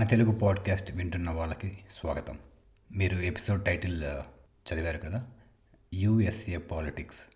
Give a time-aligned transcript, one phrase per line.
[0.00, 2.38] మన తెలుగు పాడ్కాస్ట్ వింటున్న వాళ్ళకి స్వాగతం.
[2.92, 4.04] మీరు ఎపిసోడ్ టైటిల్
[4.40, 5.26] చదివారు కదా?
[5.94, 7.26] USA politics.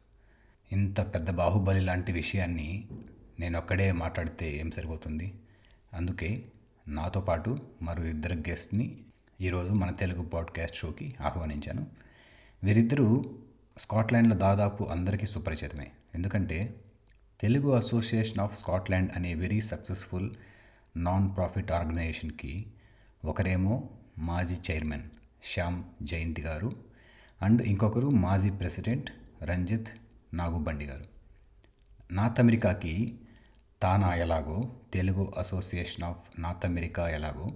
[0.73, 2.89] ఇంత పెద్ద బాహుబలి లాంటి విషయాన్ని
[3.41, 5.35] నేను ఒక్కడే మాట్లాడితే ఏం సరిపోతుంది?
[5.95, 6.45] అందుకే
[6.89, 8.97] నాతో పాటు మరో ఇద్దరు గెస్ట్ని
[9.41, 11.87] ఈరోజు మన తెలుగు పాడ్కాస్ట్ షోకి ఆహ్వానించాను.
[12.65, 13.25] వీరిద్దరూ
[13.79, 15.91] స్కాట్లాండ్లో దాదాపు అందరికీ సుపరిచితమే.
[16.15, 16.75] ఎందుకంటే
[17.41, 20.31] తెలుగు అసోసియేషన్ ఆఫ్ స్కాట్లాండ్ అనే వెరీ సక్సెస్ఫుల్
[20.97, 22.67] నాన్ ప్రాఫిట్ ఆర్గనైజేషన్కి
[23.25, 25.11] ఒకరేమో మాజీ చైర్మన్
[25.45, 26.77] శ్యామ్ జయంతి గారు
[27.43, 29.11] అండ్ ఇంకొకరు మాజీ ప్రెసిడెంట్
[29.43, 29.89] రంజిత్
[30.35, 31.05] నాగుబండి గారు.
[32.13, 33.19] నార్త్ అమెరికాకి
[33.83, 37.53] తానా ఎలాగో Telugu association of north America ఎలాగో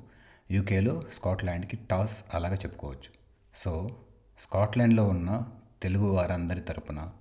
[0.51, 3.11] యూకేలో స్కాట్లాండ్కి టాస్ అలాగా చెప్పుకోవచ్చు.
[3.55, 4.01] సో
[4.39, 5.47] స్కాట్లాండ్లో ఉన్న
[5.83, 7.13] తెలుగు వారందరి తరపున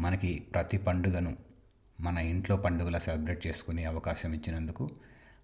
[0.00, 1.36] మనకి ప్రతి పండుగను
[2.00, 4.90] మన ఇంట్లో పండుగలా సెలబ్రేట్ చేసుకునే అవకాశం ఇచ్చినందుకు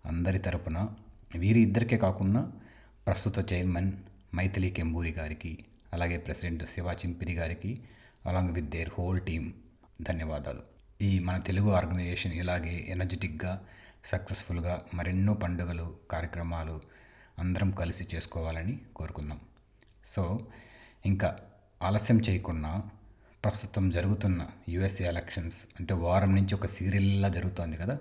[0.06, 0.88] అందరి తరపున
[1.36, 2.52] వీరి ఇద్దరికే కాకుండా
[3.06, 3.92] ప్రస్తుత చైర్మన్
[4.34, 5.58] మైథిలి కెంబూరి గారికి
[5.92, 7.80] అలాగే ప్రెసిడెంట్ శివా చింపిరి గారికి
[8.26, 9.52] along with their whole team
[10.02, 10.62] ధన్యవాదాలు.
[11.02, 13.64] ఈ మన తెలుగు ఆర్గనైజేషన్ ఇలాగే ఎనర్జెటిక్గా
[14.04, 16.80] సక్సెస్ఫుల్గా మరెన్నో పండుగలు కార్యక్రమాలు
[17.38, 19.40] అందరం కలిసి చేసుకోవాలని కోరుకుందాం.
[20.06, 20.48] సో
[21.06, 21.38] ఇంకా
[21.82, 22.82] ఆలస్యం చేయకుండా
[23.44, 27.98] ప్రస్తుతం జరుగుతున్న యుఎస్ఏ ఎలక్షన్స్ అంటే వారం నుంచి ఒక సీరియల్లా జరుగుతోంది కదా.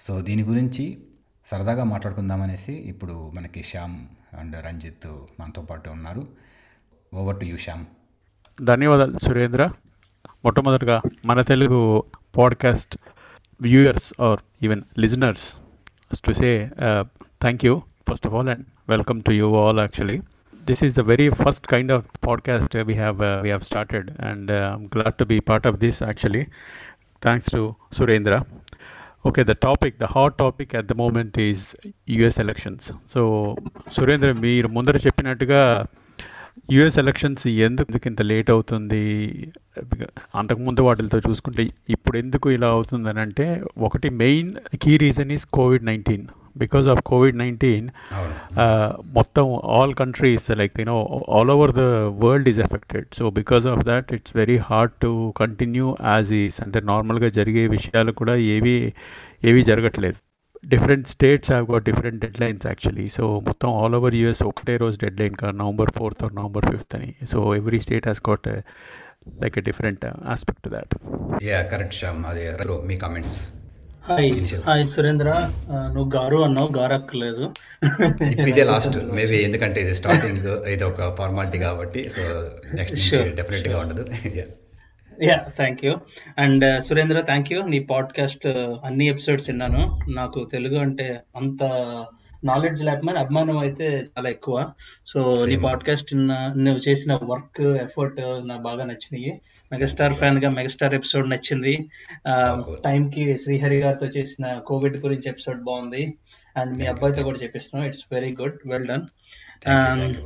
[0.00, 0.98] సో దీని గురించి
[1.46, 3.98] సరదాగా మాట్లాడుకుందామనేసి ఇప్పుడు మనకి శ్యామ్
[4.38, 5.06] అండ్ రంజిత్
[5.40, 6.26] మనతో పాటు ఉన్నారు.
[7.14, 7.84] Over to you Shyam.
[8.62, 9.70] ధన్యవాదాలు సురేంద్ర.
[10.26, 12.04] మొట్టమొదటిగా మన Telugu
[12.36, 12.98] podcast
[13.60, 16.70] viewers or even listeners to say
[17.18, 20.22] thank you first of all and welcome to you all actually
[20.70, 24.10] this is the very first kind of podcast uh, we have uh, we have started
[24.20, 26.44] and uh, i'm glad to be part of this actually.
[27.26, 27.60] Thanks to
[27.98, 28.44] surendra.
[29.26, 31.60] Okay the topic the hot topic at the moment is
[32.10, 33.20] US elections so
[33.96, 35.60] Surendra మీరు ముందర చెప్పినట్టుగా
[36.72, 39.02] US elections ఎందుకు ఇంత late అవుతుంది?
[40.34, 43.46] అంతకుముందు వాటితో చూసుకుంటే ఇప్పుడు ఎందుకు ఇలా అవుతుందని అంటే
[43.78, 44.50] ఒకటి main
[44.82, 46.26] key reason is covid nineteen
[46.56, 47.86] because of covid nineteen
[49.12, 49.46] మొత్తం
[49.76, 50.96] all countries like you know
[51.28, 51.84] all over the
[52.24, 56.80] world is affected so because of that it's very hard to continue as is అంటే
[56.80, 58.76] నార్మల్గా జరిగే విషయాలు కూడా ఏవి
[59.44, 60.18] ఏవి జరగట్లేదు.
[60.64, 65.20] Different states have got different deadlines actually so మొత్తం ఆల్ ఓవర్ యూఎస్ ఒకటే రోజు డెడ్
[65.20, 68.48] లైన్ కాదు November fourth or November fifth అని so every state has got
[69.42, 70.94] like a different aspect to that
[71.44, 73.38] yeah correct Shyam అదే bro మీ comments
[74.08, 74.32] hi.
[74.66, 75.50] Hi Surendra.
[75.94, 77.50] నువ్వు గారు అన్నావు గారక్కర్లేదు.
[78.48, 82.22] ఇదే లాస్ట్ మేబీ ఎందుకంటే ఇది స్టార్టింగ్ ఇది ఒక ఫార్మాలిటీ కాబట్టి సో
[82.74, 84.06] నెక్స్ట్ Sure, డెఫినెట్గా ఉండదు.
[85.22, 85.94] Yeah thank you
[86.38, 88.46] and Surendra thank you నీ పాడ్కాస్ట్
[88.84, 90.00] అన్ని ఎపిసోడ్స్ విన్నాను.
[90.08, 91.64] నాకు తెలుగు అంటే అంత
[92.44, 94.68] నాలెడ్జ్ లేకపోయినా అభిమానం అయితే చాలా ఎక్కువ.
[95.06, 95.56] సో నీ.
[95.56, 99.40] పాడ్కాస్ట్ నువ్వు చేసిన వర్క్ ఎఫర్ట్ నాకు బాగా నచ్చినాయి.
[99.72, 101.74] మెగాస్టార్ ఫ్యాన్గా మెగాస్టార్ ఎపిసోడ్ నచ్చింది.
[102.84, 106.14] టైం కి శ్రీహరి గారితో చేసిన కోవిడ్ గురించి ఎపిసోడ్ బాగుంది.
[106.56, 107.88] అండ్ మీ అబ్బాయితో కూడా చెప్పిస్తున్నాం.
[107.88, 109.06] It's very good well done.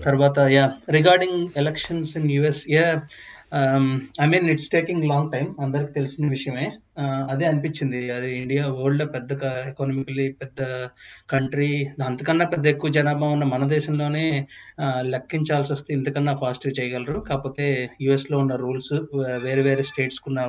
[0.05, 3.03] తర్వాత yeah regarding elections in US yeah
[4.23, 6.67] I mean it's taking long time అందరికి తెలిసిన విషయమే.
[6.99, 8.11] Uh, అదే అనిపించింది.
[8.11, 9.33] అది ఇండియా వరల్డ్ పెద్ద
[9.69, 10.61] ఎకానమికలీ పెద్ద
[11.31, 11.69] కంట్రీ
[12.07, 14.25] అంతకన్నా పెద్ద ఎక్కువ జనాభా ఉన్న మన దేశంలోనే
[14.81, 17.21] uh, లెక్కించాల్సి వస్తే ఇంతకన్నా ఫాస్ట్ చేయగలరు.
[17.21, 17.67] కాకపోతే
[18.01, 20.41] యుఎస్లో ఉన్న రూల్స్ uh, వేరే వేరే స్టేట్స్కి ఉన్న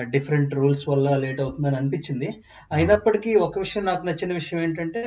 [0.00, 2.28] డిఫరెంట్ రూల్స్ వల్ల లేట్ అవుతుందని అనిపించింది.
[2.72, 5.04] అయినప్పటికీ ఒక విషయం నాకు నచ్చిన విషయం ఏంటంటే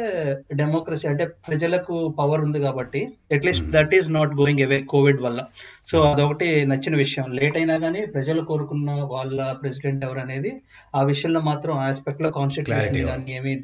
[0.54, 3.76] డెమోక్రసీ అంటే ప్రజలకు పవర్ ఉంది కాబట్టి at least Hmm.
[3.76, 5.46] That is not going away covid వల్ల.
[5.92, 7.32] సో అదొకటి నచ్చిన విషయం.
[7.32, 10.62] లేట్ అయినా కానీ ప్రజలు కోరుకున్న వాళ్ళ ప్రెసిడెంట్ ఎవరు అనేది
[10.96, 13.62] ఆ విషయంలో మాత్రం ఆస్పెక్ట్లో కాన్స్టిట్యూషన్ కానీ ఏమీ.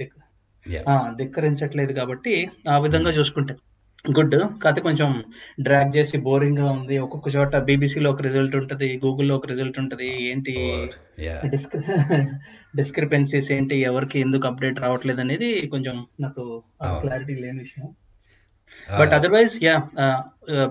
[0.87, 3.55] ఆ, ధిక్కరించట్లేదు కాబట్టి ఆ విధంగా చూసుకుంటే.
[4.05, 4.33] గుడ్.
[4.61, 5.09] కాకపోతే కొంచెం
[5.65, 6.95] డ్రాగ్ చేసి బోరింగ్గా ఉంది.
[6.97, 10.09] ఒక్కొక్క చోట బీబీసీలో ఒక రిజల్ట్ ఉంటది గూగుల్లో ఒక రిజల్ట్ ఉంటది.
[10.31, 10.55] ఏంటి.
[12.79, 13.75] డిస్క్రిపెన్సీస్ ఏంటి?
[13.89, 16.43] ఎవరికి ఎందుకు అప్డేట్ రావట్లేదు అనేది కొంచెం నాకు.
[17.03, 17.87] క్లారిటీ లేని విషయం.
[18.99, 19.75] బట్ అదర్వైజ్ యా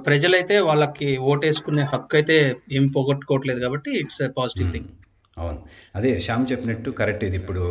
[0.07, 2.37] ప్రజలైతే వాళ్ళకి ఓటేసుకునే హక్కు అయితే
[2.79, 4.91] ఏం పోగొట్టుకోవట్లేదు కాబట్టి ఇట్స్ పాజిటివ్ థింగ్
[5.37, 5.59] అవును.
[5.95, 7.37] అదే శ్యామ్ చెప్పినట్టు కరెక్ట్ ఇది.
[7.43, 7.65] ఇప్పుడు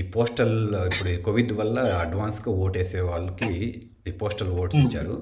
[0.00, 0.56] ఈ పోస్టల్
[0.90, 3.50] ఇప్పుడు కోవిడ్ వల్ల అడ్వాన్స్గా ఓటేసే వాళ్ళకి
[4.10, 5.16] ఈ పోస్టల్ ఓట్స్ ఇచ్చారు.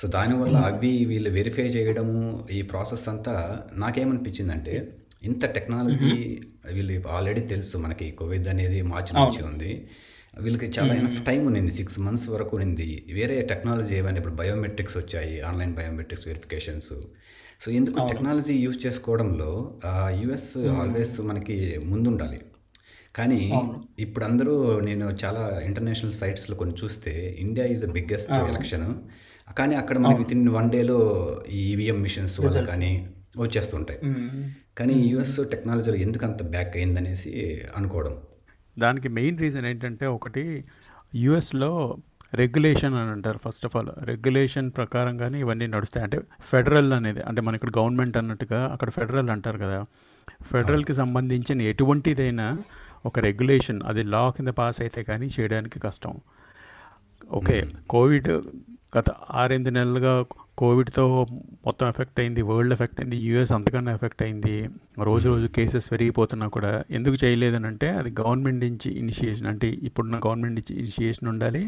[0.00, 2.20] సో దానివల్ల అవి వీళ్ళు వెరిఫై చేయడము
[2.58, 3.34] ఈ ప్రాసెస్ అంతా
[3.84, 4.74] నాకేమనిపించిందంటే
[5.28, 6.14] ఇంత టెక్నాలజీ
[6.76, 9.70] వీళ్ళు ఆల్రెడీ తెలుసు మనకి కోవిడ్ అనేది మార్చి నుంచి ఉంది.
[10.44, 12.88] వీళ్ళకి చాలా ఎనఫ్ టైం ఉన్నింది సిక్స్ మంత్స్ వరకు ఉన్నింది.
[13.18, 16.92] వేరే టెక్నాలజీ ఏమైనా ఇప్పుడు బయోమెట్రిక్స్ వచ్చాయి ఆన్లైన్ బయోమెట్రిక్స్ వెరిఫికేషన్స్
[17.62, 19.50] సో ఎందుకు టెక్నాలజీ యూజ్ చేసుకోవడంలో
[20.22, 20.50] యుఎస్
[20.82, 21.56] ఆల్వేస్ మనకి
[21.92, 22.40] ముందుండాలి.
[23.18, 23.40] కానీ.
[24.04, 24.54] ఇప్పుడు అందరూ
[24.88, 27.12] నేను చాలా ఇంటర్నేషనల్ సైట్స్లో కొన్ని చూస్తే
[27.44, 28.86] India is the biggest election.
[29.58, 30.98] కానీ అక్కడ మనకి విత్ ఇన్ వన్ డేలో
[31.58, 32.90] ఈ ఈవీఎం మిషన్స్ వల్ల కానీ
[33.44, 34.00] వచ్చేస్తుంటాయి.
[34.78, 37.30] కానీ యుఎస్ టెక్నాలజీలో ఎందుకు అంత బ్యాక్ అయిందనేసి
[37.78, 38.14] అనుకోవడం.
[38.76, 40.44] దానికి మెయిన్ రీజన్ ఏంటంటే ఒకటి
[41.24, 41.70] యుఎస్లో
[42.40, 43.90] రెగ్యులేషన్ అని అంటారు ఫస్ట్ ఆఫ్ ఆల్.
[44.10, 46.04] రెగ్యులేషన్ ప్రకారంగానే ఇవన్నీ నడుస్తాయి.
[46.06, 46.18] అంటే
[46.50, 49.78] ఫెడరల్ అనేది అంటే మన ఇక్కడ గవర్నమెంట్ అన్నట్టుగా అక్కడ ఫెడరల్ అంటారు కదా.
[50.50, 52.46] ఫెడరల్కి సంబంధించిన ఎటువంటిదైనా
[53.08, 56.14] ఒక రెగ్యులేషన్ అది లా కింద పాస్ అయితే కానీ చేయడానికి కష్టం.
[57.38, 57.58] ఓకే
[57.94, 58.30] కోవిడ్
[58.96, 59.10] గత
[59.40, 60.12] ఆరెనిమిది నెలలుగా
[60.60, 61.04] కోవిడ్తో
[61.66, 64.54] మొత్తం ఎఫెక్ట్ అయింది వరల్డ్ ఎఫెక్ట్ అయింది యూఎస్ అంతకన్నా ఎఫెక్ట్ అయింది.
[65.08, 70.56] రోజు రోజు కేసెస్ పెరిగిపోతున్నా కూడా ఎందుకు చేయలేదని అంటే అది గవర్నమెంట్ నుంచి ఇనిషియేషన్ అంటే ఇప్పుడున్న గవర్నమెంట్
[70.60, 71.62] నుంచి ఇనిషియేషన్ ఉండాలి.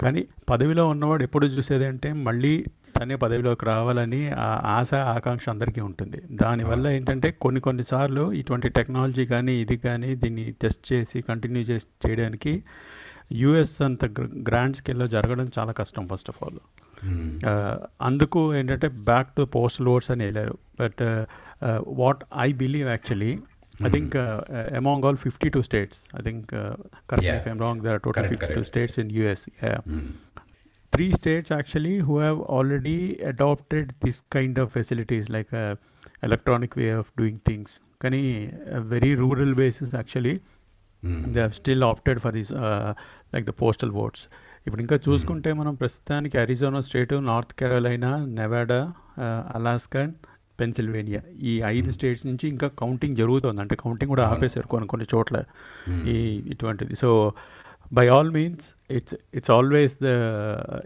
[0.00, 2.54] కానీ పదవిలో ఉన్నవాడు ఎప్పుడు చూసేది అంటే మళ్ళీ
[2.98, 6.22] తనే పదవిలోకి రావాలని ఆ ఆశ ఆకాంక్ష అందరికీ ఉంటుంది.
[6.30, 12.62] దానివల్ల ఏంటంటే కొన్ని కొన్నిసార్లు ఇటువంటి టెక్నాలజీ కానీ ఇది కానీ దీన్ని టెస్ట్ చేసి కంటిన్యూ చేసి చేయడానికి
[13.32, 16.60] యూఎస్ అంత గ్రాండ్ స్కేల్లో జరగడం చాలా కష్టం ఫస్ట్ ఆఫ్ ఆల్.
[18.02, 20.58] అందుకు ఏంటంటే బ్యాక్ టు పోస్టల్ ఓట్స్ అని వెళ్ళారు.
[20.80, 21.24] But
[21.86, 23.38] what I believe actually
[23.80, 26.76] uh, uh, among all 52 states, I think, uh,
[27.08, 27.40] correct me Yeah.
[27.40, 28.00] if I'm wrong, there are
[30.92, 35.78] Three states actually who have already adopted this kind of facilities like a
[36.22, 37.80] electronic way of doing things.
[38.00, 40.40] Can a very rural basis actually
[41.02, 42.94] they have still opted for this uh,
[43.32, 44.22] like the postal votes.
[44.66, 48.78] ఇప్పుడు ఇంకా చూసుకుంటే మనం ప్రస్తుతానికి Arizona state north Carolina Nevada
[49.54, 50.02] Alaska
[50.60, 55.36] Pennsylvania ఈ ఐదు states నుంచి ఇంకా counting జరుగుతుంది అంటే కౌంటింగ్ కూడా ఆపేశారు కొన్ని కొన్ని చోట్ల
[56.06, 56.16] ఈ
[56.52, 57.10] ఇటువంటిది so
[57.92, 60.12] by all means it's it's always the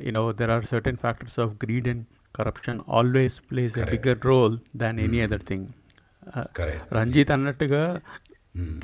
[0.06, 2.04] you know there are certain factors of greed and
[2.36, 4.06] corruption always plays a Correct.
[4.06, 5.66] Bigger role than any other thing
[6.58, 8.00] correct Ranjith అన్నట్టుగా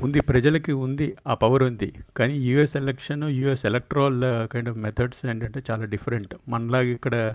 [0.03, 1.93] ఉంది ప్రజలకి ఉంది ఆ పవర్ ఉంది.
[2.17, 7.35] కానీ US election US electoral kind of methods ఏంటంటే చాలా different మనలాగా ఇక్కడ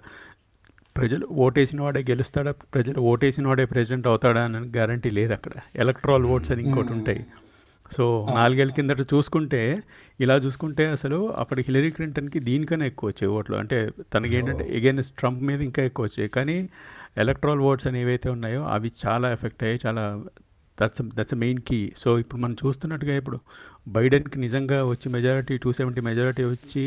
[0.97, 5.51] ప్రజలు ఓటేసిన వాడే గెలుస్తాడా ప్రజలు ఓటేసిన వాడే ప్రెసిడెంట్ అవుతాడా అని గ్యారంటీ లేదు అక్కడ.
[5.75, 7.25] ఎలక్ట్రాల్ ఓట్స్ అని ఇంకోటి ఉంటాయి.
[7.97, 9.83] సో నాలుగేళ్ళ కిందట చూసుకుంటే
[10.23, 13.55] ఇలా చూసుకుంటే అసలు అప్పటి హిలరీ క్లింటన్కి దీనికన్నా ఎక్కువ వచ్చాయి ఓట్లు.
[13.61, 13.77] అంటే
[14.13, 16.57] తనకి ఏంటంటే ఎగైన్స్ ట్రంప్ మీద ఇంకా ఎక్కువ వచ్చాయి కానీ
[17.23, 19.81] ఎలక్ట్రాల్ ఓట్స్ అని ఏవైతే ఉన్నాయో అవి చాలా ఎఫెక్ట్ అయ్యాయి.
[19.85, 20.03] చాలా
[20.77, 23.37] that's that's main key so ఇప్పుడు మనం చూస్తున్నట్టుగా ఇప్పుడు
[23.87, 26.83] బైడెన్కి నిజంగా వచ్చి మెజారిటీ టూ సెవెంటీ మెజారిటీ వచ్చి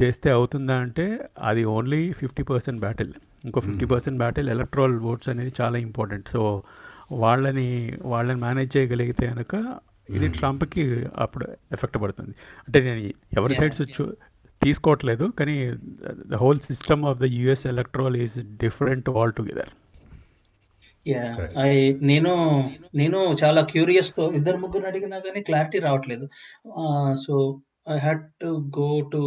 [0.00, 1.06] చేస్తే అవుతుందా అంటే
[1.48, 3.12] అది ఓన్లీ ఫిఫ్టీ పర్సెంట్ బ్యాటిల్
[3.44, 6.42] ఇంకో fifty percent battle electoral votes అనేది చాలా ఇంపార్టెంట్ సో
[7.22, 7.68] వాళ్ళని
[8.12, 9.54] వాళ్ళని మేనేజ్ చేయగలిగితే కనుక
[10.16, 12.34] ఇది ట్రంప్కి అప్పుడు ఎఫెక్ట్ పడుతుంది.
[12.68, 13.00] అంటే నేను
[13.38, 14.02] ఎవరి సైడ్స్
[14.62, 15.70] తీసుకోవట్లేదు కానీ
[16.30, 19.70] the whole system of the US electoral is different altogether
[21.06, 21.58] yeah Correct.
[21.58, 22.32] I నేను
[22.94, 26.28] నేను చాలా క్యూరియస్తో ఇద్దరు ముగ్గురు అడిగినా కానీ క్లారిటీ రావట్లేదు.
[27.26, 29.22] So I had to go to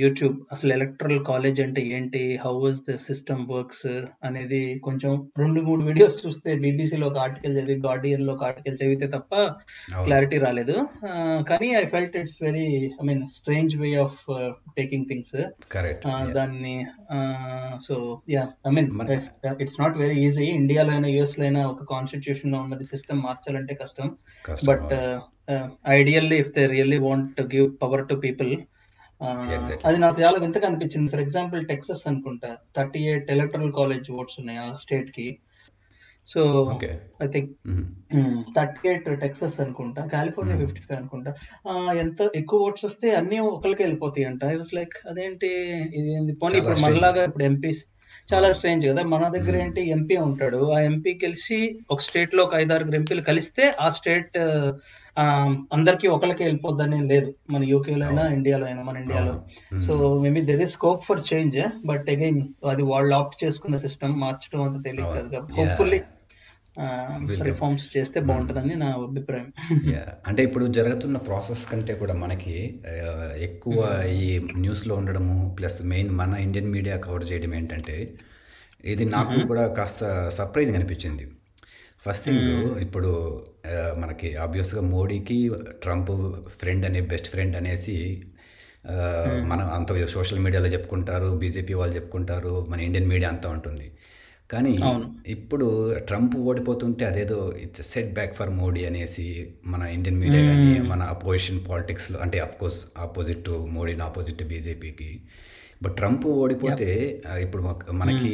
[0.00, 2.22] YouTube అసలు ఎలక్ట్రల్ కాలేజ్ అంటే ఏంటి?
[2.44, 3.86] How was the system works
[4.28, 5.12] అనేది కొంచెం
[5.42, 9.34] రెండు మూడు వీడియోస్ చూస్తే బీబీసీలో ఒక ఆర్టికల్ చదివి గార్డియన్లో ఒక ఆర్టికల్ చదివితే తప్ప
[10.06, 10.76] క్లారిటీ రాలేదు.
[11.50, 12.66] కానీ I felt it's very
[13.00, 14.20] I mean strange way of
[14.78, 15.36] taking things
[16.38, 16.76] దాన్ని
[17.86, 17.96] so
[18.36, 18.90] yeah I mean
[19.64, 24.08] it's not very easy ఇండియాలో అయినా యుఎస్లో అయినా ఒక కాన్స్టిట్యూషన్లో ఉన్నది సిస్టమ్ మార్చాలంటే కష్టం.
[24.70, 24.92] But
[25.98, 28.54] ideally if they really want give power to people.
[29.20, 31.10] అది నాకు చాలా వింతగా అనిపించింది.
[31.12, 35.26] ఫర్ ఎగ్జాంపుల్ టెక్సస్ అనుకుంటా thirty eight electoral college votes ఉన్నాయి ఆ స్టేట్కి.
[36.26, 36.40] So
[37.22, 37.50] I think
[38.56, 40.56] thirty eight Texas అనుకుంటా కాలిఫోర్నియా.
[40.62, 41.32] ఫిఫ్టీ ఫైవ్ అనుకుంటా.
[42.04, 45.50] ఎంత ఎక్కువ ఓట్స్ వస్తే అన్ని ఒకరికి వెళ్ళిపోతాయి అంట ఐ వాస్ లైక్ అదేంటి
[46.00, 46.34] ఇది?
[46.42, 46.80] పోనీ ఇప్పుడు.
[46.86, 47.72] మనలాగా ఇప్పుడు ఎంపీ
[48.34, 49.62] చాలా స్ట్రేంజ్ కదా మన దగ్గర Hmm.
[49.62, 51.58] ఏంటి ఎంపీ ఉంటాడు ఆ ఎంపీ కలిసి
[51.90, 54.38] ఒక స్టేట్లో ఒక ఐదారుగురు ఎంపీలు కలిస్తే ఆ స్టేట్
[55.72, 58.24] అందరికి ఒకరికి వెళ్ళిపోద్దని లేదు మన యూకేలో అయినా.
[58.28, 59.34] ఇండియాలో అయినా మన ఇండియాలో.
[59.86, 64.62] So maybe there is scope for change but again అది వాళ్ళు ఆప్ట్ చేసుకున్న సిస్టమ్ మార్చడం
[64.62, 65.28] అంత తెలియదు అవును.
[65.28, 65.54] కదా.
[65.54, 66.00] హోప్ఫుల్లీ.
[67.48, 69.52] రిఫార్మ్స్ చేస్తే బాగుంటుందని నా అభిప్రాయం.
[70.28, 72.80] అంటే ఇప్పుడు జరుగుతున్న ప్రాసెస్ కంటే కూడా మనకి
[73.38, 78.14] ఎక్కువ ఈ న్యూస్లో ఉండడము ప్లస్ మెయిన్ మన ఇండియన్ మీడియా కవర్ చేయడం ఏంటంటే
[78.84, 81.26] ఇది నాకు కూడా కాస్త సర్ప్రైజింగ్ అనిపించింది.
[82.06, 83.10] ఫస్ట్ థింగ్ ఇప్పుడు
[83.98, 85.50] మనకి ఆబ్వియస్గా మోడీకి
[85.82, 86.12] ట్రంప్
[86.48, 87.96] ఫ్రెండ్ అనే బెస్ట్ ఫ్రెండ్ అనేసి
[89.44, 93.86] మన అంత సోషల్ మీడియాలో చెప్పుకుంటారు బీజేపీ వాళ్ళు చెప్పుకుంటారు మన ఇండియన్ మీడియా అంతా ఉంటుంది.
[94.50, 94.72] కానీ.
[95.26, 95.66] ఇప్పుడు
[95.98, 99.26] ట్రంప్ ఓడిపోతుంటే అదేదో it's set back for Modi అనేసి
[99.66, 105.10] మన ఇండియన్ మీడియా కానీ మన అపోజిషన్ పాలిటిక్స్లో అంటే కోర్స్ ఆపోజిట్ టు మోడీని ఆపోజిట్ టు బీజేపీకి
[105.82, 106.90] బట్ ట్రంప్ ఓడిపోతే
[107.40, 107.62] ఇప్పుడు
[107.92, 108.30] మనకి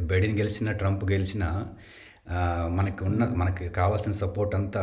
[0.00, 1.44] బైడెన్ గెలిచిన ట్రంప్ గెలిచిన
[2.68, 4.82] మనకి ఉన్న మనకి కావాల్సిన సపోర్ట్ అంతా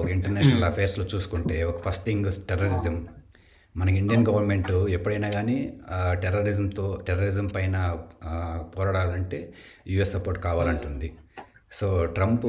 [0.00, 2.96] ఒక ఇంటర్నేషనల్ అఫైర్స్లో చూసుకుంటే ఒక ఫస్ట్ థింగ్ టెర్రరిజం
[3.76, 5.78] మనకి ఇండియన్ గవర్నమెంట్ ఎప్పుడైనా కానీ
[6.12, 7.98] టెర్రరిజంతో టెర్రరిజం పైన
[8.78, 9.52] పోరాడాలంటే
[9.88, 11.14] యుఎస్ సపోర్ట్ కావాలంటుంది.
[11.72, 12.46] సో ట్రంప్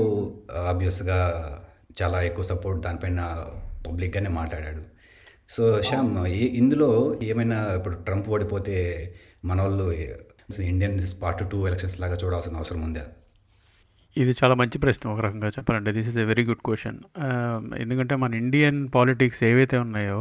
[0.55, 1.49] ఆబ్వియస్గా
[2.03, 3.45] చాలా ఎక్కువ సపోర్ట్ దానిపైన
[3.87, 4.81] పబ్లిక్గానే మాట్లాడాడు.
[5.49, 9.09] సో శ్యామ్ ఈ- ఇందులో ఏమైనా ఇప్పుడు ట్రంప్ ఓడిపోతే
[9.45, 9.91] మన వాళ్ళు
[10.61, 13.05] ఇండియన్ పార్ట్ టూ ఎలక్షన్స్ లాగా చూడాల్సిన అవసరం ఉందా?
[14.17, 15.91] ఇది చాలా మంచి ప్రశ్న ఒక రకంగా చెప్పాలంటే.
[15.91, 16.97] This is a very good question
[17.83, 20.19] ఎందుకంటే మన ఇండియన్ పాలిటిక్స్ ఏవైతే ఉన్నాయో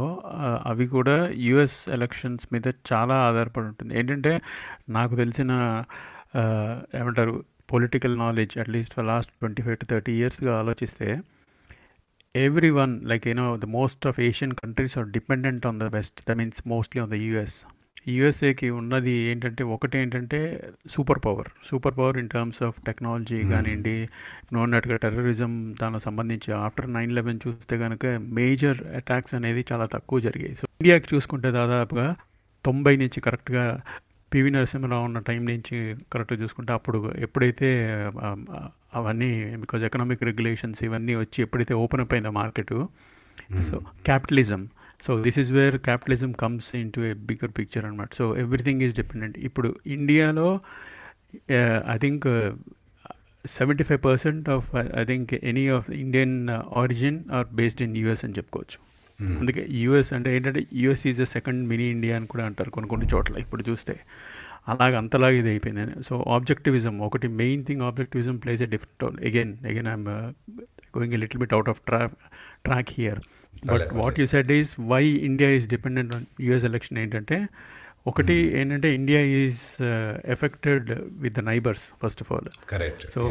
[0.71, 1.15] అవి కూడా
[1.47, 3.91] యుఎస్ ఎలక్షన్స్ మీద చాలా ఆధారపడి ఉంటుంది.
[3.99, 4.31] ఏంటంటే
[4.89, 5.51] నాకు తెలిసిన
[7.01, 7.35] ఏమంటారు
[7.73, 11.09] political knowledge at least for last twenty five to thirty ఇయర్స్గా ఆలోచిస్తే
[12.79, 16.61] everyone like you know the most of Asian countries are dependent on the west that means
[16.67, 17.57] mostly on the US
[18.07, 20.39] యూఎస్ఏకి ఉన్నది ఏంటంటే ఒకటి ఏంటంటే
[21.25, 21.49] superpower.
[21.97, 24.09] Superpower in terms of technology కానివ్వండి
[24.53, 28.05] నోన్నట్టుగా terrorism దానికి సంబంధించి ఆఫ్టర్ నైన్ లెవెన్ చూస్తే కనుక
[28.39, 30.55] మేజర్ అటాక్స్ అనేది చాలా తక్కువ జరిగాయి.
[30.55, 32.15] సో ఇండియాకి చూసుకుంటే దాదాపుగా
[32.65, 33.81] తొంభై నుంచి కరెక్ట్గా
[34.33, 37.67] పివి నరసింహరావు ఉన్న టైం నుంచి కరెక్ట్గా చూసుకుంటే అప్పుడు ఎప్పుడైతే
[38.93, 42.73] అవన్నీ బికాజ్ ఎకనామిక్ రెగ్యులేషన్స్ ఇవన్నీ వచ్చి ఎప్పుడైతే ఓపెన్ అప్ అయిందో market
[43.69, 44.69] so capitalism
[45.05, 49.37] so this is where capitalism comes into a bigger picture అనమాట సో ఎవ్రీథింగ్ ఈజ్ డిపెండెంట్
[49.47, 50.47] ఇప్పుడు ఇండియాలో
[51.93, 52.25] I think
[53.45, 54.67] seventy five percent of
[55.01, 56.35] I think any of Indian
[56.81, 58.77] origin are based in US అని చెప్పుకోవచ్చు.
[59.19, 63.07] అందుకే US అంటే ఏంటంటే US is a second mini India అని కూడా అంటారు కొన్ని కొన్ని
[63.13, 63.35] చోట్ల.
[63.45, 63.95] ఇప్పుడు చూస్తే
[64.73, 65.85] అలాగ అంతలాగా ఇది అయిపోయింది.
[66.07, 70.07] సో ఆబ్జెక్టివిజం ఒకటి main thing objectivism plays a different again again I'm
[70.97, 72.01] going a little bit out of tra
[72.67, 73.21] track here
[73.71, 77.37] but what you said is why India is dependent on US election ఏంటంటే
[78.11, 79.61] ఒకటి ఏంటంటే India is
[80.35, 80.89] affected
[81.23, 83.21] with the neighbours first of all correct so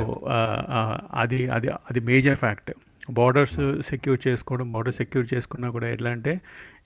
[1.22, 2.72] అది అది అది major fact
[3.10, 3.58] borders
[3.90, 6.32] secure చేసుకోవడం border secure చేసుకున్నా కూడా ఎట్లా అంటే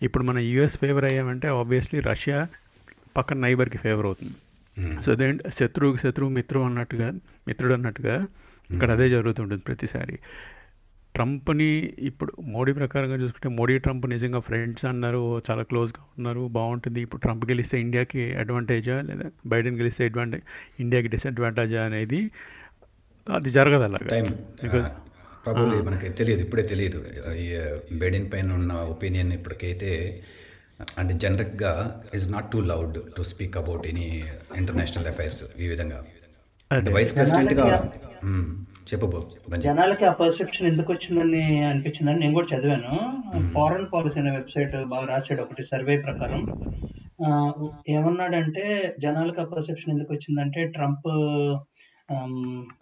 [0.03, 2.39] ఇప్పుడు మన యూఎస్ ఫేవర్ అయ్యామంటే ఆబ్వియస్లీ రష్యా
[3.17, 4.37] పక్కన నైబర్కి ఫేవర్ అవుతుంది.
[5.05, 7.07] సో దేంట్ శత్రువుకి శత్రువు మిత్రువు అన్నట్టుగా
[7.49, 8.17] మిత్రుడు అన్నట్టుగా
[8.73, 10.17] ఇక్కడ అదే జరుగుతుంటుంది ప్రతిసారి.
[11.17, 17.01] ట్రంప్ని ఇప్పుడు మోడీ ప్రకారంగా చూసుకుంటే మోడీ ట్రంప్ నిజంగా ఫ్రెండ్స్ అన్నారు చాలా క్లోజ్గా ఉన్నారు బాగుంటుంది.
[17.01, 20.43] ఇప్పుడు ట్రంప్ గెలిస్తే ఇండియాకి అడ్వాంటేజా లేదా బైడెన్ గెలిస్తే అడ్వాంటేజ్
[20.81, 22.31] ఇండియాకి డిసడ్వాంటేజా అనేది
[23.35, 24.09] అది జరగదు అలాగా?
[24.09, 24.89] టైం Because-
[25.47, 27.05] ప్రాబ్లీ మనకి తెలియదు ఇప్పుడే తెలియదు.
[27.93, 30.23] బైడెన్ పైన ఉన్న ఒపీనియన్ ఇప్పటికైతే
[30.99, 34.25] అంటే జనరల్గా is not too loud to speak about any
[34.57, 36.05] international affairs ఈ విధంగా.
[36.73, 37.93] అంటే వైస్ ప్రెసిడెంట్గా
[38.93, 39.63] చెప్పు రంజిత్.
[39.65, 42.93] జనాలకి ఆ పర్సెప్షన్ ఎందుకు వచ్చిందని అనిపించిందని నేను కూడా చదివాను.
[43.55, 46.43] ఫారెన్ పాలసీ అనే వెబ్సైట్ బాగా రాశాడు ఒకటి సర్వే ప్రకారం.
[47.89, 48.65] ఏమన్నాడంటే
[48.99, 51.09] జనాలకు ఆ పర్సెప్షన్ ఎందుకు వచ్చిందంటే ట్రంప్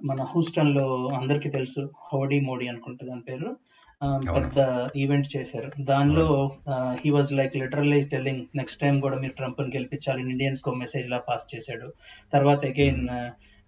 [0.08, 0.86] మన హూస్టన్లో
[1.20, 1.82] అందరికీ తెలుసు
[2.12, 3.50] హౌడీ మోడీ అనుకుంటా దాని పేరు.
[4.36, 4.58] పెద్ద
[5.02, 5.70] ఈవెంట్ చేశారు.
[5.80, 6.26] దానిలో
[7.02, 11.46] he was like literally telling next time కూడా మీరు ట్రంప్ని గెలిపించాలి ఇండియన్స్కు మెసేజ్ లా పాస్
[11.54, 11.88] చేశాడు.
[12.32, 13.04] తర్వాత అగైన్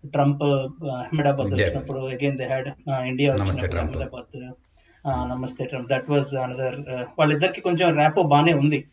[0.07, 1.53] ట్రంప్ అహ్మదాబాద్.
[1.53, 4.15] వచ్చినప్పుడు అగైన్ దే హ్యాడ్ ఇండియా నమస్తే వచ్చినప్పుడు ట్రంప్.
[4.15, 5.91] అహ్మదాబాద్ నమస్తే ట్రంప్.
[5.91, 6.81] దట్ వాజ్ అనదర్
[7.19, 8.85] వాళ్ళిద్దరికి కొంచెం ర్యాపో బానే ఉంది.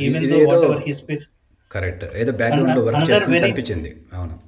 [0.00, 1.28] Even though whatever he speaks
[1.72, 2.04] correct.
[2.16, 3.96] ఏదో బ్యాక్గ్రౌండ్లో వర్క్ very- అనిపించింది.
[4.14, 4.38] అవును.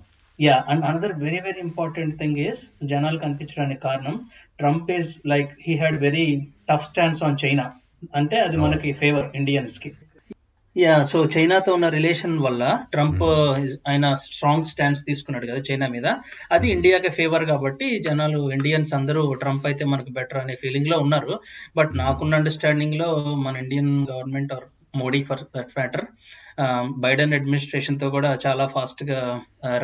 [0.40, 4.20] Yeah and another very very important thing is జనాలు కనిపించడానికి కారణం
[4.58, 7.70] Trump is like he had very tough stands on China
[8.16, 9.92] అంటే అది మనకి ఫేవర్ ఇండియన్స్కి.
[10.76, 12.62] యా సో చైనాతో ఉన్న రిలేషన్ వల్ల
[12.92, 13.22] ట్రంప్
[13.90, 16.06] ఆయన స్ట్రాంగ్ స్టాండ్స్ తీసుకున్నాడు కదా చైనా మీద.
[16.52, 21.34] అది ఇండియాకి ఫేవర్ కాబట్టి జనాలు ఇండియన్స్ అందరూ ట్రంప్ అయితే మనకు బెటర్ అనే ఫీలింగ్లో ఉన్నారు.
[21.76, 23.08] బట్ నాకున్న అండర్స్టాండింగ్లో
[23.46, 24.66] మన Indian government or
[25.02, 26.06] Modi for that matter
[27.02, 29.18] Biden అడ్మినిస్ట్రేషన్తో కూడా చాలా ఫాస్ట్గా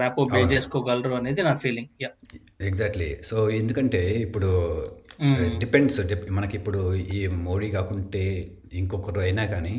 [0.00, 0.50] ర్యాపో అవును.
[0.54, 2.10] చేసుకోగలరు అనేది నా ఫీలింగ్ యా
[2.70, 4.50] ఎగ్జాక్ట్లీ సో ఎందుకంటే ఇప్పుడు
[5.58, 6.00] డిపెండ్స్
[6.38, 6.80] మనకి ఇప్పుడు
[7.16, 8.24] ఈ మోడీ కాకుంటే
[8.72, 9.76] ఇంకొకరు అయినా కానీ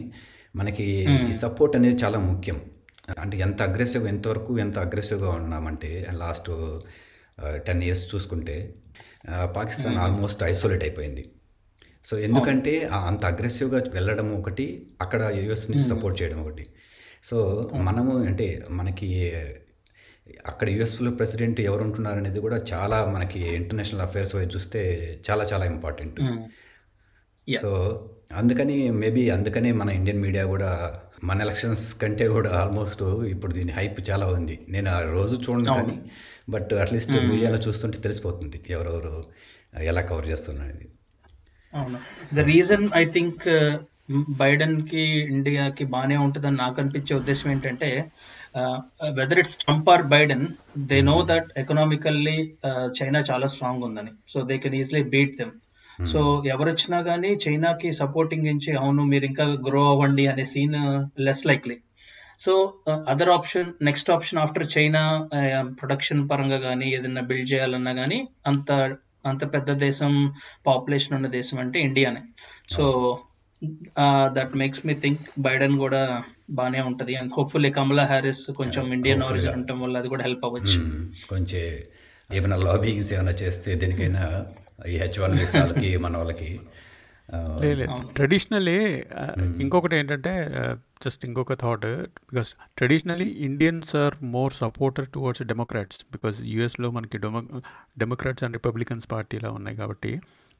[0.55, 0.85] మనకి
[1.29, 2.61] ఈ సపోర్ట్ అనేది చాలా ముఖ్యం.
[3.19, 6.49] అంటే ఎంత అగ్రెసివ్ ఎంతవరకు ఎంత అగ్రెసివ్గా ఉన్నామంటే లాస్ట్
[7.65, 8.55] టెన్ ఇయర్స్ చూసుకుంటే
[9.55, 11.23] పాకిస్తాన్ ఆల్మోస్ట్ ఐసోలేట్ అయిపోయింది.
[12.05, 12.73] సో ఎందుకంటే
[13.09, 14.65] అంత అగ్రెసివ్గా వెళ్ళడం ఒకటి
[15.01, 16.65] అక్కడ యుఎస్ని సపోర్ట్ చేయడం ఒకటి.
[17.23, 17.37] సో
[17.87, 19.09] మనము అంటే మనకి
[20.47, 24.81] అక్కడ యుఎస్లో ప్రెసిడెంట్ ఎవరు ఉంటున్నారు అనేది కూడా చాలా మనకి ఇంటర్నేషనల్ అఫైర్స్ వైపు చూస్తే
[25.29, 26.19] చాలా చాలా ఇంపార్టెంట్.
[27.61, 27.69] సో
[28.31, 30.69] అందుకని మేబీ అందుకనే మన ఇండియన్ మీడియా కూడా
[31.23, 34.55] మన ఎలక్షన్స్ కంటే కూడా ఆల్మోస్ట్ ఇప్పుడు దీని హైప్ చాలా ఉంది.
[34.69, 35.95] నేను ఆ రోజు చూడను కానీ
[36.49, 39.13] బట్ అట్లీస్ట్ మీడియాలో చూస్తుంటే తెలిసిపోతుంది ఎవరెవరు
[39.91, 40.87] ఎలా కవర్ చేస్తున్నారు
[41.73, 41.97] అవును.
[42.35, 43.45] ద రీజన్ ఐ థింక్
[44.41, 45.03] బైడెన్కి
[45.35, 47.89] ఇండియాకి బాగానే ఉంటుందని నాకు అనిపించే ఉద్దేశం ఏంటంటే
[49.17, 50.45] whether it's Trump or Biden
[50.91, 52.37] they know that economically
[52.99, 54.11] China చాలా స్ట్రాంగ్ ఉందని.
[54.27, 55.53] So they can easily beat them
[55.99, 60.75] so ఎవరు వచ్చినా కానీ చైనాకి సపోర్టింగ్ ఇచ్చి అవును మీరు ఇంకా గ్రో అవ్వండి అనే seen
[61.19, 61.77] less likely
[62.41, 62.53] so
[63.07, 65.01] other option next option after China
[65.79, 70.13] production పరంగా కానీ ఏదైనా బిల్డ్ చేయాలన్నా కానీ అంత అంత పెద్ద దేశం
[70.67, 72.21] పాపులేషన్ ఉన్న దేశం అంటే ఇండియానే
[72.71, 72.83] so
[74.31, 76.01] that makes me think Biden కూడా
[76.51, 77.15] బాగానే ఉంటది.
[77.15, 79.39] అండ్ హోప్ఫుల్లీ కమలా హ్యారిస్ కొంచెం ఇండియన్ hopefully.
[79.39, 80.79] ఆరిజిన్ ఉండటం వల్ల అది కూడా హెల్ప్ అవ్వచ్చు.
[80.79, 81.07] మ్మ్.
[81.29, 81.63] కొంచెం
[82.33, 84.23] ఏమైనా లాబింగ్స్ ఏమైనా చేస్తే దేనికైనా
[84.79, 86.49] ఈ హెచ్ వన్ వీసాలకి మన వాళ్ళకి.
[87.61, 88.75] లేదు ట్రెడిషనలీ
[89.61, 90.33] ఇంకొకటి ఏంటంటే
[91.05, 91.85] జస్ట్ ఇంకొక thought
[92.29, 97.41] because traditionally Indians are more supporter towards Democrats because యూఎస్లో మనకి డెమో
[97.97, 100.11] డెమోక్రాట్స్ అండ్ రిపబ్లికన్స్ పార్టీలా ఉన్నాయి కాబట్టి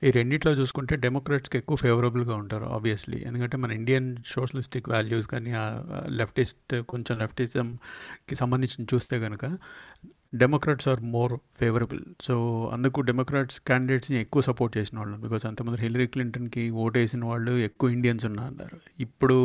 [0.02, 5.52] ఈ రెండిట్లో చూసుకుంటే డెమోక్రాట్స్కి ఎక్కువ ఫేవరబుల్గా ఉంటారు ఆబ్వియస్లీ ఎందుకంటే మన ఇండియన్ సోషలిస్టిక్ వాల్యూస్ కానీ
[6.10, 9.46] లెఫ్టిస్ట్ కొంచెం లెఫ్టిజంకి సంబంధించి చూస్తే కనుక
[10.34, 12.36] Democrats are more favourable so
[12.76, 15.18] అందుకు డెమోక్రాట్స్ క్యాండిడేట్స్ని ఎక్కువ సపోర్ట్ చేసిన వాళ్ళు.
[15.18, 19.38] బికాస్ అంతమంది హిల్లరీ క్లింటన్కి ఓటేసిన వాళ్ళు ఎక్కువ ఇండియన్స్ ఉన్నారు ఇప్పుడు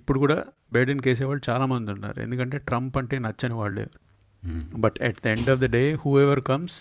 [0.00, 0.38] ఇప్పుడు కూడా
[0.72, 2.18] బైడెన్ కేసేవాళ్ళు చాలామంది ఉన్నారు.
[2.26, 3.86] ఎందుకంటే ట్రంప్ అంటే నచ్చని వాళ్ళు.
[4.84, 5.82] But at the end of the day
[6.24, 6.76] whoever comes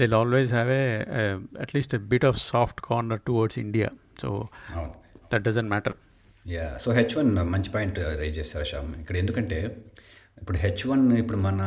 [0.00, 0.84] they always have a
[1.64, 3.88] at least a bit of soft corner towards India
[4.22, 4.30] so
[5.32, 5.96] that doesn't matter
[6.46, 8.90] yeah so H one మంచి point raise చేశారు శ్యామ్.
[9.02, 9.58] ఇక్కడ ఎందుకంటే
[10.36, 11.60] ఇప్పుడు H one ఇప్పుడు మన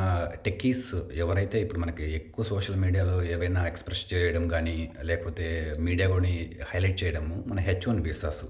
[0.43, 5.45] techies ఎవరైతే ఇప్పుడు మనకి ఎక్కువ సోషల్ మీడియాలో ఏవైనా ఎక్స్ప్రెస్ చేయడం కానీ లేకపోతే
[5.79, 6.29] మీడియా కూడా
[6.71, 8.43] హైలైట్ చేయడము మన హెచ్ వన్ వీసాస్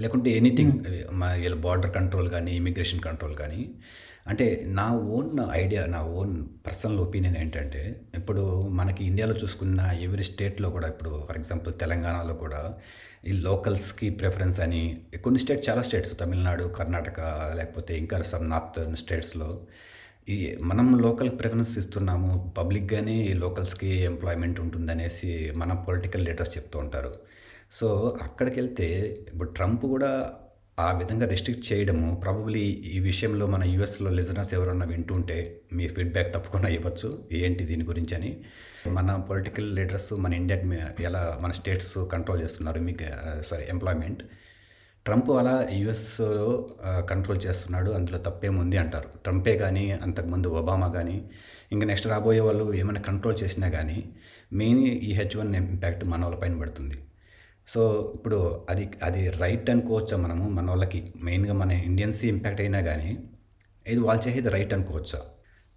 [0.00, 0.72] లేకుంటే ఎనీథింగ్
[1.12, 3.74] మన వీళ్ళ బార్డర్ కంట్రోల్ కానీ ఇమిగ్రేషన్ కంట్రోల్ కానీ.
[4.26, 10.70] అంటే నా ఓన్ ఐడియా నా ఓన్ పర్సనల్ ఒపీనియన్ ఏంటంటే ఇప్పుడు మనకి ఇండియాలో చూసుకున్న ఎవరి స్టేట్లో
[10.70, 12.74] కూడా ఇప్పుడు ఫర్ ఎగ్జాంపుల్ తెలంగాణలో కూడా
[13.26, 17.20] ఈ లోకల్స్కి ప్రిఫరెన్స్ అని కొన్ని స్టేట్ చాలా స్టేట్స్ తమిళనాడు కర్ణాటక
[17.56, 19.60] లేకపోతే ఇంకా సమ్ నార్థన్ స్టేట్స్లో
[20.28, 27.12] ఈ మనం లోకల్ ప్రిఫరెన్స్ ఇస్తున్నాము పబ్లిక్గానే ఈ లోకల్స్కి ఎంప్లాయ్మెంట్ ఉంటుందనేసి మన పొలిటికల్ లీడర్స్ చెప్తూ ఉంటారు.
[27.78, 27.88] సో
[28.22, 28.88] అక్కడికి వెళ్తే
[29.32, 30.10] ఇప్పుడు ట్రంప్ కూడా
[30.78, 32.62] ఆ విధంగా రెస్ట్రిక్ట్ చేయడము ప్రాబబ్లీ
[32.94, 35.36] ఈ విషయంలో మన యూఎస్లో లిజనర్స్ ఎవరన్నా వింటుంటే
[35.72, 37.08] మీ ఫీడ్బ్యాక్ తప్పకుండా ఇవ్వచ్చు.
[37.40, 38.30] ఏంటి దీని గురించి అని?
[38.96, 43.08] మన పొలిటికల్ లీడర్స్ మన ఇండియాకి ఎలా మన స్టేట్స్ కంట్రోల్ చేస్తున్నారు మీకు
[43.50, 44.22] సారీ ఎంప్లాయ్మెంట్
[45.06, 46.48] ట్రంప్ అలా యుఎస్లో
[47.10, 47.90] కంట్రోల్ చేస్తున్నాడు.
[47.90, 49.08] అందులో తప్పేముంది అంటారు.
[49.24, 51.16] ట్రంపే కానీ అంతకుముందు ఒబామా కానీ
[51.72, 53.98] ఇంకా నెక్స్ట్ రాబోయే వాళ్ళు ఏమైనా కంట్రోల్ చేసినా కానీ
[54.60, 56.98] మెయిన్ ఈ హెచ్ వన్ ఇంపాక్ట్ మన వాళ్ళపైన పడుతుంది.
[57.68, 58.38] సో ఇప్పుడు
[58.70, 60.48] అది అది రైట్ అనుకోవచ్చా మనము?
[60.48, 63.10] మన వాళ్ళకి మెయిన్గా మన ఇండియన్స్ ఇంపాక్ట్ అయినా కానీ
[63.86, 65.20] ఇది వాళ్ళు చేసేది రైట్ అనుకోవచ్చా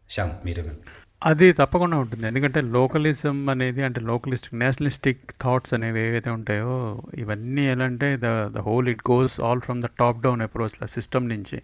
[0.10, 0.78] శ్యామ్ మీరేమైనా
[1.22, 2.28] అది తప్పకుండా ఉంటుంది.
[2.28, 6.74] ఎందుకంటే లోకలిజం అనేది అంటే లోకలిస్టిక్ నేషనలిస్టిక్ థాట్స్ అనేవి ఏవైతే ఉంటాయో
[7.18, 11.30] ఇవన్నీ ఎలా అంటే the the whole it goes all from the top down approach system
[11.30, 11.60] నుంచి.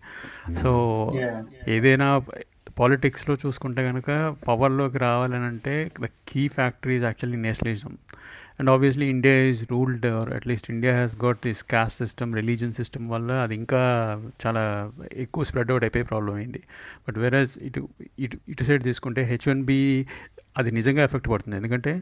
[0.63, 0.71] So
[1.15, 1.37] Yeah.
[1.67, 2.07] ఏదైనా
[2.79, 4.09] పాలిటిక్స్లో చూసుకుంటే కనుక
[4.47, 7.93] పవర్లోకి రావాలని అంటే the key factory is actually nationalism
[8.59, 13.07] and obviously India is ruled or at least India has got this caste system religion system
[13.07, 13.81] వల్ల అది ఇంకా
[14.45, 14.63] చాలా
[15.13, 16.61] ఎక్కువ స్ప్రెడ్ అవుట్ అయిపోయి ప్రాబ్లం అయింది.
[17.07, 19.79] బట్ వేరస్ ఇటు ఇటు ఇటు సైడ్ తీసుకుంటే హెచ్ వన్ బి
[20.57, 21.55] అది నిజంగా ఎఫెక్ట్ పడుతుంది.
[21.57, 22.01] ఎందుకంటే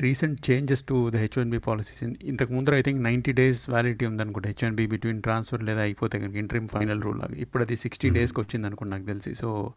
[0.00, 4.06] recent changes to the H one B policies ఇంతకు ముందర I think ninety days validity
[4.06, 4.48] ఉందనుకుంటా.
[4.48, 7.36] H one B between transfer లేదా అయిపోతే కనుక ఇంటర్మ్ ఫైనల్ రూల్ లాగా.
[7.44, 9.34] ఇప్పుడు అది సిక్స్టీ డేస్కి వచ్చింది అనుకోండి నాకు తెలిసి.
[9.34, 9.72] సో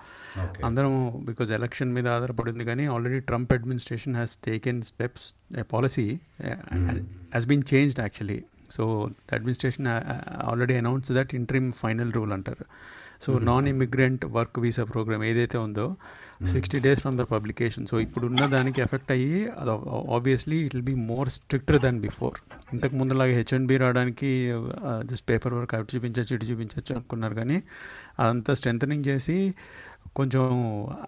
[0.65, 0.93] అందరం
[1.25, 5.27] బికాజ్ ఎలక్షన్ మీద ఆధారపడింది కానీ already Trump administration has taken steps
[5.73, 6.07] policy
[6.43, 8.39] has been changed actually
[8.71, 9.87] so the administration
[10.51, 12.65] already announce that interim final rule అంటారు.
[13.25, 15.85] So non immigrant work visa program ఏదైతే ఉందో
[16.45, 19.69] sixty days from the publication so ఇప్పుడున్న దానికి effect అయ్యి అది
[20.15, 22.33] obviously it will be more stricter than before
[22.73, 24.53] ఇంతకు ముందులాగా H one B రావడానికి
[25.03, 27.63] జస్ట్ పేపర్ వర్క్ అటు చూపించచ్చు ఇటు చూపించచ్చు అనుకున్నారు కానీ
[28.19, 29.53] అదంతా స్ట్రెంథనింగ్ చేసి
[30.15, 30.41] కొంచెం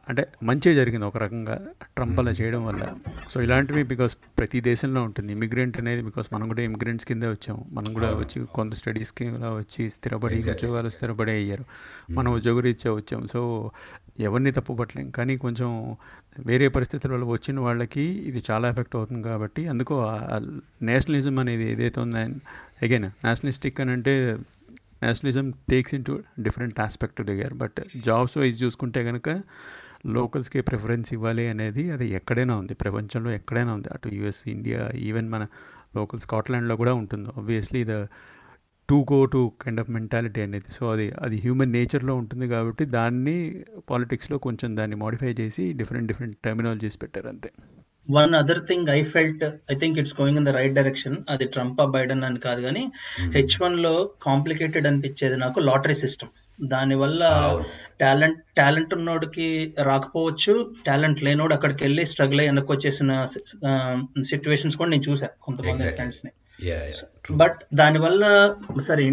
[0.09, 2.95] అంటే మంచి జరిగింది ఒక రకంగా ట్రంప్ అలా చేయడం వల్ల.
[3.29, 5.33] సో ఇలాంటివి బికాస్ ప్రతి దేశంలో ఉంటుంది.
[5.33, 7.65] ఇమిగ్రెంట్ అనేది బికాస్ మనం కూడా ఇమిగ్రెంట్స్ కిందే వచ్చాము.
[7.71, 10.39] మనం కూడా వచ్చి కొంత స్టడీస్కి ఇలా వచ్చి స్థిరపడి.
[10.39, 11.65] ఉద్యోగాలు స్థిరపడి అయ్యారు.
[12.11, 13.71] మనం ఉద్యోగరీత్యా వచ్చాం సో
[14.19, 15.69] ఎవరిని తప్పుపట్టలేం కానీ కొంచెం
[16.45, 19.95] వేరే పరిస్థితుల వల్ల వచ్చిన వాళ్ళకి ఇది చాలా ఎఫెక్ట్ అవుతుంది కాబట్టి అందుకు
[20.81, 22.17] నేషనలిజం అనేది ఏదైతే ఉందో
[22.83, 24.37] అగైన్ నేషనలిస్టిక్ అని అంటే
[25.03, 29.29] nationalism takes into different aspect దిగారు బట్ జాబ్స్ వైజ్ చూసుకుంటే కనుక
[30.05, 32.73] లోకల్స్కి ప్రిఫరెన్స్ ఇవ్వాలి అనేది అది ఎక్కడైనా ఉంది.
[32.73, 33.89] ప్రపంచంలో ఎక్కడైనా ఉంది.
[33.93, 35.43] అటు యుఎస్ ఇండియా ఈవెన్ మన
[35.95, 37.29] లోకల్ స్కాట్లాండ్లో కూడా ఉంటుంది.
[37.37, 37.95] Obviously the
[38.89, 40.69] to go to kind of mentality అనేది.
[40.77, 43.37] సో అది అది హ్యూమన్ నేచర్లో ఉంటుంది కాబట్టి దాన్ని
[43.89, 47.51] పాలిటిక్స్లో కొంచెం దాన్ని మాడిఫై చేసి డిఫరెంట్ డిఫరెంట్ టర్మినాలజీస్ పెట్టారు అంతే.
[48.11, 51.81] One other thing I felt I think it's going in the right direction అది ట్రంప్
[51.95, 52.83] బైడెన్ అని కాదు కానీ
[53.35, 56.31] హెచ్ వన్లో కాంప్లికేటెడ్ అనిపించేది నాకు లాటరీ సిస్టమ్
[56.73, 57.21] దానివల్ల.
[58.01, 60.55] టాలెంట్ టాలెంట్ ఉన్నోడికి రాకపోవచ్చు
[60.87, 63.25] టాలెంట్ లేనోడు అక్కడికి వెళ్ళి స్ట్రగుల్ అయ్యి వెనక్కి వచ్చేసిన
[64.31, 65.95] సిచ్యువేషన్స్ కూడా నేను చూసా కొంతమంది.
[65.95, 66.31] ఫ్రెండ్స్ని.
[67.31, 68.23] బట్ దానివల్ల
[68.87, 69.03] సరే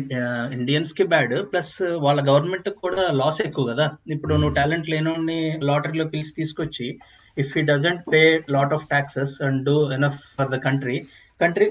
[0.52, 3.90] ఇండియన్స్కి బ్యాడ్ ప్లస్ వాళ్ళ గవర్నమెంట్ కూడా లాస్ ఎక్కువ కదా.
[4.06, 6.98] ఇప్పుడు నువ్వు టాలెంట్ లేనోడిని లాటరీలో పిలిచి తీసుకొచ్చి
[7.38, 11.06] if he doesn't pay lot of taxes and do enough for the country
[11.40, 11.66] country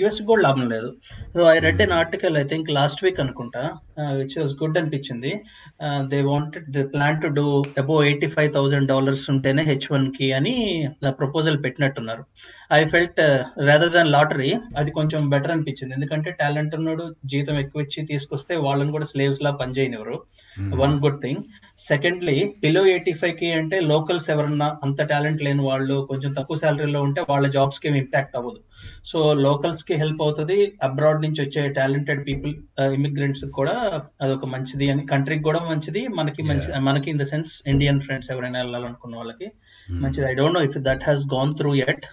[0.00, 0.88] US కూడా లాభం లేదు.
[1.34, 3.62] So I read an article I think last week అనుకుంటా
[4.20, 5.32] విచ్ వాస్ గుడ్ అనిపించింది.
[6.12, 7.46] They wanted they plan to do
[7.82, 10.54] above eighty five thousand dollars ఉంటేనే H వన్కి అని
[11.20, 12.24] proposal పెట్టినట్టున్నారు.
[12.78, 13.20] I felt
[13.68, 15.92] rather than lottery అది కొంచెం బెటర్ అనిపించింది.
[15.98, 20.18] ఎందుకంటే talent ఉన్నాడు జీతం ఎక్కువ ఇచ్చి తీసుకొస్తే వాళ్ళని కూడా స్లేవ్స్ లా పనిచేయనివ్వరు.
[20.82, 21.42] One good thing
[21.88, 27.20] secondly below eighty ఫైవ్కి అంటే లోకల్స్ ఎవరన్నా అంత టాలెంట్ లేని వాళ్ళు కొంచెం తక్కువ శాలరీలో ఉంటే
[27.30, 28.60] వాళ్ళ జాబ్స్కి ఇంపాక్ట్ అవ్వదు.
[29.10, 30.58] సో లోకల్స్కి హెల్ప్ అవుతుంది.
[30.82, 32.54] అబ్రాడ్ నుంచి వచ్చే టాలెంటెడ్ పీపుల్
[32.98, 33.74] ఇమిగ్రెంట్స్ కూడా
[34.24, 36.08] అదొక మంచిది అని కంట్రీకి కూడా మంచిది.
[36.18, 39.48] మనకి మంచి మనకి in the sense Indian friends ఎవరైనా వెళ్ళాలనుకున్న వాళ్ళకి
[40.04, 40.26] మంచిది.
[40.30, 42.06] I don't know if that has gone through at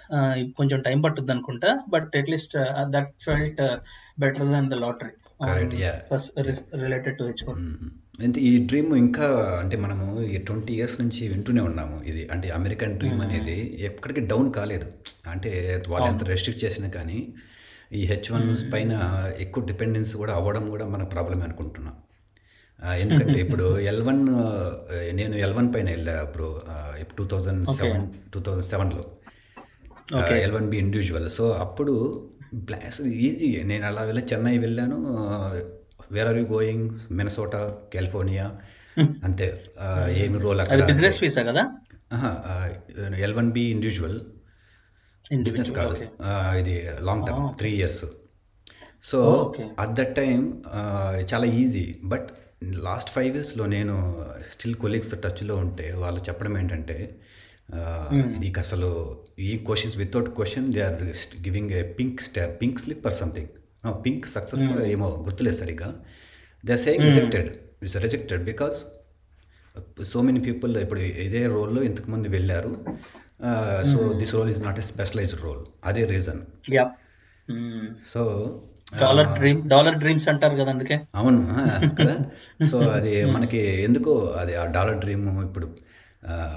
[0.60, 1.72] కొంచెం టైం పట్టుద్ది అనుకుంటా.
[1.90, 2.58] But at least
[2.96, 3.62] that felt
[4.26, 5.14] better than the lottery.
[6.84, 7.46] Related to H
[8.26, 9.28] అంటే ఈ డ్రీమ్ ఇంకా
[9.62, 11.98] అంటే మనము ఈ ట్వంటీ ఇయర్స్ నుంచి వింటూనే ఉన్నాము.
[12.10, 13.58] ఇది అంటే అమెరికన్ డ్రీమ్ అనేది
[13.90, 14.88] ఎక్కడికి డౌన్ కాలేదు.
[15.34, 15.52] అంటే
[15.92, 17.20] వాళ్ళు ఎంత రెస్ట్రిక్ట్ చేసినా కానీ
[18.00, 18.94] ఈ హెచ్ వన్ పైన
[19.46, 21.96] ఎక్కువ డిపెండెన్స్ కూడా అవ్వడం కూడా మన ప్రాబ్లమే అనుకుంటున్నాం.
[23.04, 24.24] ఎందుకంటే ఇప్పుడు ఎల్ వన్
[25.20, 26.48] నేను ఎల్ వన్ పైన వెళ్ళా అప్పుడు
[27.20, 28.04] two thousand seven
[28.34, 29.06] two thousand సెవెన్లో
[30.46, 31.94] L one B individual so అప్పుడు
[32.68, 34.98] బ్లాస్ ఈజీ నేను అలా వెళ్ళి చెన్నై వెళ్ళాను.
[36.12, 37.62] Where are you going Minnesota
[37.94, 38.46] California
[39.24, 39.48] అంతే
[40.18, 41.64] ఏమి రోల్ అక్కడ బిజినెస్ వీసా కదా?
[43.22, 44.18] L one B individual
[45.44, 45.96] business కాదు.
[46.60, 46.76] ఇది
[47.08, 48.02] long term three years
[49.04, 49.20] so.
[49.78, 50.40] At that time
[51.30, 52.28] చాలా ఈజీ బట్
[52.86, 53.96] లాస్ట్ ఫైవ్ ఇయర్స్లో నేను
[54.52, 56.98] స్టిల్ కొలీగ్స్ టచ్లో ఉంటే వాళ్ళు చెప్పడం ఏంటంటే
[57.70, 57.80] ఆ,
[58.42, 58.90] నీకు అసలు
[59.42, 61.00] ఈ questions without question they are
[61.42, 63.52] giving a pink star pink slip or something
[63.92, 65.96] pink success ఏమో గుర్తులేదు సరిగ్గా.
[66.66, 67.50] They saying rejected
[67.84, 68.86] it's rejected because
[70.04, 72.88] so many people ఇప్పుడు ఇదే రోల్లో ఇంతకుముందు వెళ్ళారు.
[73.92, 76.42] So this role is not a specialized role అదే reason
[78.08, 78.22] so
[79.02, 81.00] dollar dream dollar dreams అంటారు కదా అందుకే.
[81.16, 81.48] అవును
[81.96, 82.16] కదా?
[82.72, 85.68] సో అది మనకి ఎందుకో అది ఆ డాలర్ డ్రీమ్ ఇప్పుడు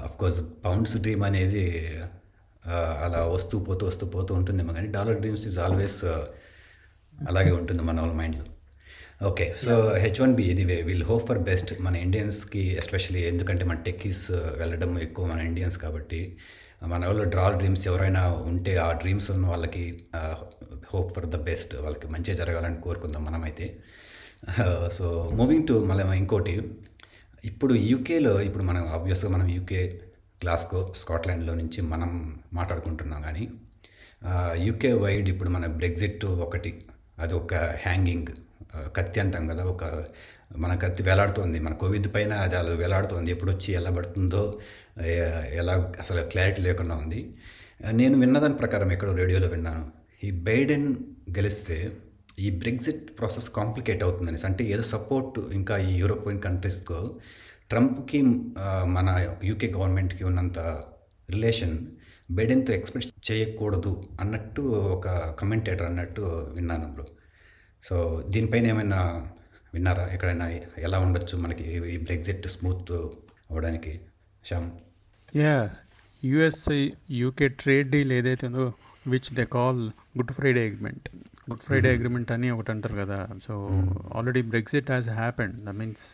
[0.03, 1.99] అఫ్ కోర్స్ పౌండ్స్ డ్రీమ్ అనేది
[3.03, 6.05] అలా వస్తూ పోతూ వస్తూ పోతూ ఉంటుందేమో కానీ డాలర్ డ్రీమ్స్ ఈజ్ ఆల్వేస్
[7.29, 8.45] అలాగే ఉంటుంది మన వాళ్ళ మైండ్లో
[9.29, 13.77] okay so H one B anyway will hope for best మన ఇండియన్స్కి ఎస్పెషలీ ఎందుకంటే మన
[13.87, 16.19] టెక్కీస్ uh, వెళ్ళడం ఎక్కువ మన ఇండియన్స్ కాబట్టి
[16.81, 19.83] uh, మన వాళ్ళు డ్రాల్ డ్రీమ్స్ ఎవరైనా ఉంటే ఆ డ్రీమ్స్ ఉన్న వాళ్ళకి
[20.91, 23.67] హోప్ ఫర్ ద బెస్ట్ వాళ్ళకి మంచి జరగాలని కోరుకుందాం మనమైతే.
[24.97, 25.07] సో
[25.39, 26.55] మూవింగ్ టు మళ్ళీ ఇంకోటి
[27.43, 29.81] ఇప్పుడు యూకేలో ఇప్పుడు మనం ఆబ్వియస్గా మనం యూకే
[30.41, 32.09] గ్లాస్కో స్కాట్లాండ్లో నుంచి మనం
[32.53, 33.45] మాట్లాడుకుంటున్నాం కానీ
[34.21, 36.71] uh, యూకే వైడ్ ఇప్పుడు మన బ్రెగ్జిట్ ఒకటి
[37.21, 38.31] అది ఒక హ్యాంగింగ్
[38.97, 39.83] కత్తి అంటాం కదా ఒక
[40.57, 44.41] మన కత్తి వేలాడుతోంది మన కోవిడ్ పైన అది అలా వేలాడుతోంది ఎప్పుడు వచ్చి ఎలా పడుతుందో
[45.61, 47.19] ఎలా అసలు క్లారిటీ లేకుండా ఉంది.
[47.91, 49.83] నేను విన్నదాని ప్రకారం ఎక్కడో రేడియోలో విన్నాను.
[50.23, 50.87] ఈ బైడెన్
[51.37, 51.77] గెలిస్తే
[52.39, 56.99] ఈ బ్రెగ్జిట్ ప్రాసెస్ కాంప్లికేట్ అవుతుందని అంటే ఏదో సపోర్ట్ ఇంకా ఈ యూరోపియన్ కంట్రీస్కో
[57.69, 58.19] ట్రంప్కి
[58.95, 59.07] మన
[59.43, 60.59] యూకే గవర్నమెంట్కి ఉన్నంత
[61.29, 61.75] రిలేషన్
[62.37, 63.91] బైడెన్తో ఎక్స్పెక్ట్ చేయకూడదు
[64.21, 64.61] అన్నట్టు
[64.95, 65.07] ఒక
[65.39, 66.21] కమెంటేటర్ అన్నట్టు
[66.55, 67.05] విన్నాను బ్రో.
[67.83, 67.95] సో
[68.29, 68.99] దీనిపైన ఏమైనా
[69.73, 70.05] విన్నారా?
[70.13, 70.47] ఎక్కడైనా
[70.87, 72.91] ఎలా ఉండొచ్చు మనకి ఈ బ్రెగ్జిట్ స్మూత్
[73.51, 73.93] అవ్వడానికి?
[74.45, 74.69] Shyam.
[75.35, 75.55] Yeah
[76.23, 76.89] US
[77.21, 78.65] UK trade deal ఏదైతే ఉందో
[79.07, 79.81] which they call
[80.17, 81.07] Good Friday agreement
[81.49, 83.19] Good Friday agreement అని ఒకటి అంటారు కదా.
[83.47, 83.53] So
[84.15, 86.05] already Brexit has happened that means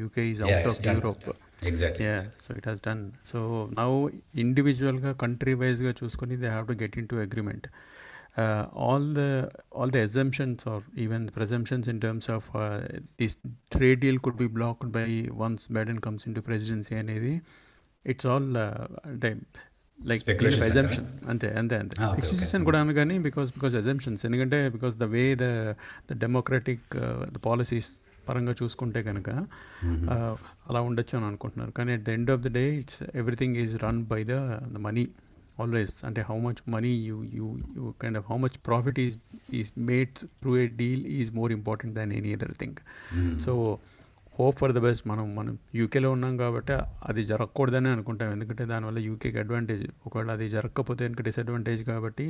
[0.00, 1.28] UK is out of Europe
[1.62, 2.06] exactly
[2.46, 3.40] so it has done so
[3.78, 3.90] now
[4.34, 7.66] ఇండివిజువల్గా country వైజ్గా చూసుకొని they have to get into agreement
[8.86, 9.22] all the
[9.76, 12.80] all the assumptions or even presumptions in terms of uh,
[13.18, 13.36] this
[13.70, 15.08] trade deal could be blocked by
[15.46, 17.34] once Biden comes into presidency అనేది
[18.04, 18.46] it's all
[19.06, 19.30] అంటే
[19.98, 20.22] like
[20.68, 21.94] assumption అంతే అంతే అంతే.
[22.00, 22.18] Ah, okay.
[22.20, 25.46] Execution కూడా అను కానీ because because assumptions ఎందుకంటే because the way the
[26.10, 26.86] the democratic
[27.30, 27.90] the policies
[28.28, 29.28] పరంగా చూసుకుంటే కనుక
[30.68, 31.70] అలా ఉండొచ్చు అని అనుకుంటున్నారు.
[31.70, 34.36] కానీ at the end of the day it's everything is run by the
[34.74, 35.04] the money
[35.60, 39.16] always అంటే how much money you you you kind of how much profit is
[39.52, 42.78] is made through a deal is more important than any other thing
[43.44, 43.54] so
[44.38, 46.74] hope for the best మనం మనం యూకేలో ఉన్నాం కాబట్టి
[47.08, 48.28] అది జరగకూడదని అనుకుంటాం.
[48.34, 52.26] ఎందుకంటే దానివల్ల యూకేకి అడ్వాంటేజ్ ఒకవేళ అది జరగకపోతే కనుక డిసడ్వాంటేజ్ కాబట్టి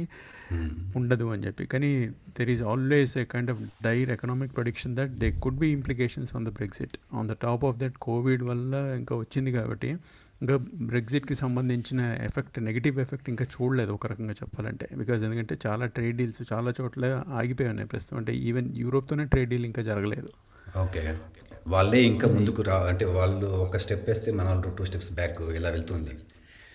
[1.01, 1.67] ఉండదు అని చెప్పి.
[1.73, 1.91] కానీ
[2.39, 6.47] there is always a kind of dire economic prediction that they could be implications on
[6.49, 9.91] the Brexit on the top of that Covid వల్ల ఇంకా వచ్చింది కాబట్టి
[10.43, 10.57] ఇంకా
[10.91, 14.87] బ్రెగ్జిట్కి సంబంధించిన ఎఫెక్ట్ నెగిటివ్ ఎఫెక్ట్ ఇంకా చూడలేదు ఒక రకంగా చెప్పాలంటే.
[15.01, 18.19] బికాజ్ ఎందుకంటే చాలా ట్రేడ్ డీల్స్ చాలా చోట్ల ఆగిపోయి ఉన్నాయి ప్రస్తుతం.
[18.23, 20.31] అంటే ఈవెన్ యూరోప్తోనే ట్రేడ్ డీల్ ఇంకా జరగలేదు.
[20.85, 21.03] ఓకే
[21.75, 25.71] వాళ్ళే ఇంకా ముందుకు రా అంటే వాళ్ళు ఒక స్టెప్ వేస్తే మన వాళ్ళు టూ స్టెప్స్ బ్యాక్ ఇలా
[25.79, 26.15] వెళ్తుంది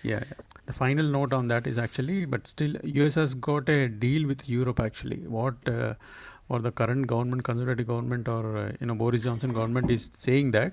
[0.04, 0.24] yeah.
[0.66, 4.48] The final note on that is actually, but still, US has got a deal with
[4.48, 5.18] Europe actually.
[5.36, 5.94] What uh,
[6.48, 10.50] or the current government, conservative government, or uh, you know Boris Johnson government is saying
[10.52, 10.72] that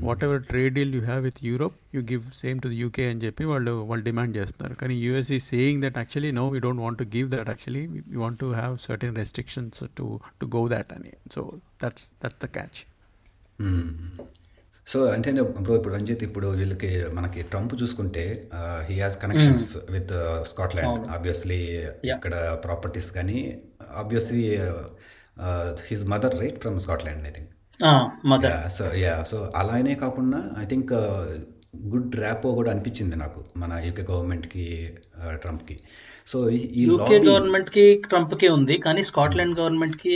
[0.00, 3.46] whatever trade deal you have with Europe, you give same to the UK and JP.
[3.52, 7.08] వాళ్ళు వాళ్ళు demand చేస్తున్నారు కానీ US ఈ saying that actually no we don't want to
[7.16, 10.06] give that actually we want to have certain restrictions to
[10.42, 11.42] to go that అని so
[11.84, 12.80] that's that's the catch
[14.86, 18.24] so అంటే bro ఇప్పుడు రంజిత్ ఇప్పుడు వీళ్ళకి మనకి ట్రంప్ చూసుకుంటే
[18.88, 20.12] he has connections with
[20.44, 21.58] Scotland obviously
[22.16, 23.38] ఇక్కడ properties కానీ
[23.96, 24.44] obviously
[25.86, 27.50] his mother right from Scotland I think
[28.68, 30.92] so yeah so అలానే కాకుండా ఐ థింక్
[31.86, 34.66] గుడ్ ర్యాపో కూడా అనిపించింది నాకు మన యూకే గవర్నమెంట్కి
[35.36, 35.76] ట్రంప్కి
[36.26, 40.12] సో ఈ యూకే గవర్నమెంట్కి ట్రంప్కి ఉంది కానీ స్కాట్లాండ్ గవర్నమెంట్కి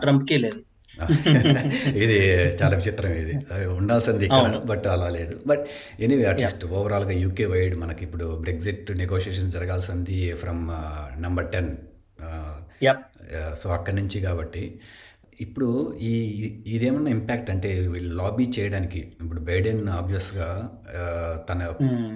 [0.00, 0.60] ట్రంప్కి లేదు.
[2.02, 2.16] ఇది
[2.60, 3.34] చాలా విచిత్రం ఇది.
[3.78, 4.26] ఉండాల్సింది
[4.70, 5.34] బట్ అలా లేదు.
[5.50, 5.62] బట్
[6.04, 10.62] ఎనీవే అట్లీస్ట్ ఓవరాల్గా యూకే వైడ్ మనకి ఇప్పుడు బ్రెగ్జిట్ నెగోషియేషన్ జరగాల్సింది ఫ్రమ్
[11.24, 11.70] నంబర్ టెన్
[13.60, 14.64] సో అక్కడి నుంచి కాబట్టి.
[15.44, 15.68] ఇప్పుడు
[16.10, 16.12] ఈ
[16.74, 20.48] ఇదేమన్నా ఇంపాక్ట్ అంటే వీళ్ళు లాబీ చేయడానికి ఇప్పుడు బైడెన్ ఆబ్వియస్గా
[21.48, 21.60] తన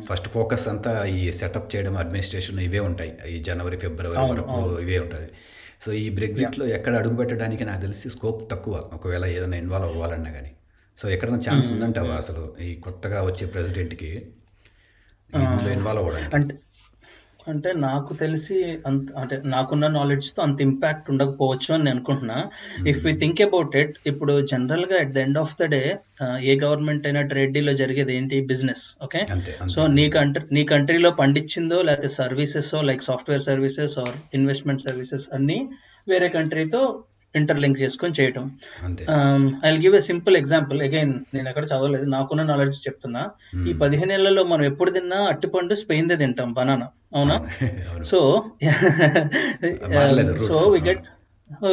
[0.08, 3.12] ఫస్ట్ ఫోకస్ అంతా ఈ సెటప్ చేయడం అడ్మినిస్ట్రేషన్ ఇవే ఉంటాయి.
[3.34, 5.28] ఈ జనవరి ఫిబ్రవరి వరకు ఇవే ఉంటాయి.
[5.86, 8.74] సో ఈ బ్రెగ్జిట్లో ఎక్కడ అడుగు పెట్టడానికి నాకు తెలిసి స్కోప్ తక్కువ.
[8.92, 10.52] ఒకవేళ ఏదైనా ఇన్వాల్వ్ అవ్వాలన్నా కానీ
[10.98, 14.10] సో ఎక్కడైనా ఛాన్స్ ఉందంటావా అసలు ఈ కొత్తగా వచ్చే ప్రెసిడెంట్కి
[15.30, 16.34] ఇందులో ఇన్వాల్వ్ అవ్వడానికి?
[16.36, 16.54] అంటే
[17.46, 18.56] అంటే నాకు తెలిసి
[18.88, 22.38] అంత అంటే నాకున్న నాలెడ్జ్తో అంత ఇంపాక్ట్ ఉండకపోవచ్చు అని నేను అనుకుంటున్నా.
[22.92, 25.82] If we think about it ఇప్పుడు జనరల్గా at the end of the day
[26.50, 28.38] a government అయినా ట్రేడ్ డీల్లో జరిగేది ఏంటి?
[28.52, 29.22] బిజినెస్ ఓకే
[29.74, 35.58] సో నీ కంట్రీ నీ కంట్రీలో పండించిందో లేకపోతే services like software services or investment services అన్ని
[36.06, 36.82] వేరే కంట్రీతో
[37.40, 38.44] ఇంటర్లింక్ చేసుకొని చేయటం.
[39.66, 42.06] I give a simple example again నేను ఎక్కడ చదవలేదు.
[42.16, 43.24] నాకున్న నాలెడ్జ్ చెప్తున్నా.
[43.70, 46.52] ఈ పదిహేను ఏళ్ళలో మనం ఎప్పుడు తిన్నా అట్టిపండు స్పెయిన్ దే తింటాం.
[46.60, 47.36] బనానా అవునా?
[48.10, 48.20] So
[50.48, 51.04] so we get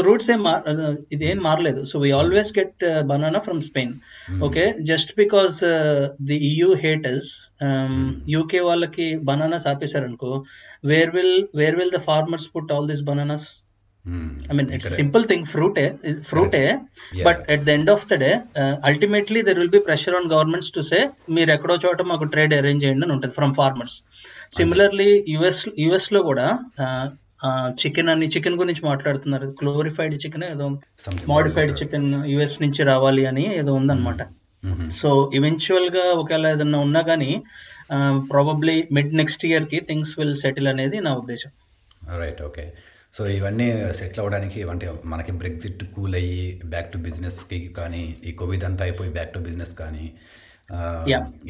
[0.05, 0.41] routes ఏం
[1.13, 1.81] ఇదేం మారలేదు.
[1.91, 3.93] So we always get banana from Spain
[4.47, 5.57] okay just because
[6.29, 7.31] the EU haters
[8.35, 10.31] UK వాళ్ళకి bananas ఆపేశారనుకో
[10.91, 13.47] where will where will the farmers put all this bananas
[14.05, 15.77] I mean, it's a simple thing, fruit,
[16.29, 16.55] fruit,
[17.23, 20.69] but at the end of the day, uh, ultimately there will be pressure on governments
[20.77, 21.01] to say,
[21.35, 23.95] మీరు ఎక్కడో చోట మాకు trade arrange చేయండి అని ఉంటుంది from farmers
[24.57, 26.47] similarly US యుఎస్లో కూడా
[27.83, 29.47] chicken అని చికెన్ గురించి మాట్లాడుతున్నారు.
[29.61, 30.67] క్లోరిఫైడ్ చికెన్ ఏదో
[31.33, 34.21] మోడిఫైడ్ చికెన్ యుఎస్ నుంచి రావాలి అని ఏదో ఉందన్నమాట.
[35.01, 37.31] సో ఈవెన్చువల్గా ఒకవేళ ఏదన్నా ఉన్నా కానీ
[38.33, 41.51] ప్రాబబ్లీ మిడ్ నెక్స్ట్ ఇయర్కి థింగ్స్ విల్ సెటిల్ అనేది నా ఉద్దేశం.
[42.21, 42.65] రైట్ ఓకే
[43.13, 43.65] సో ఇవన్నీ
[43.99, 49.11] సెటిల్ అవ్వడానికి అంటే మనకి బ్రెగ్జిట్ కూల్ అయ్యి బ్యాక్ టు బిజినెస్కి కానీ ఈ కోవిడ్ అంతా అయిపోయి
[49.17, 50.05] బ్యాక్ టు బిజినెస్ కానీ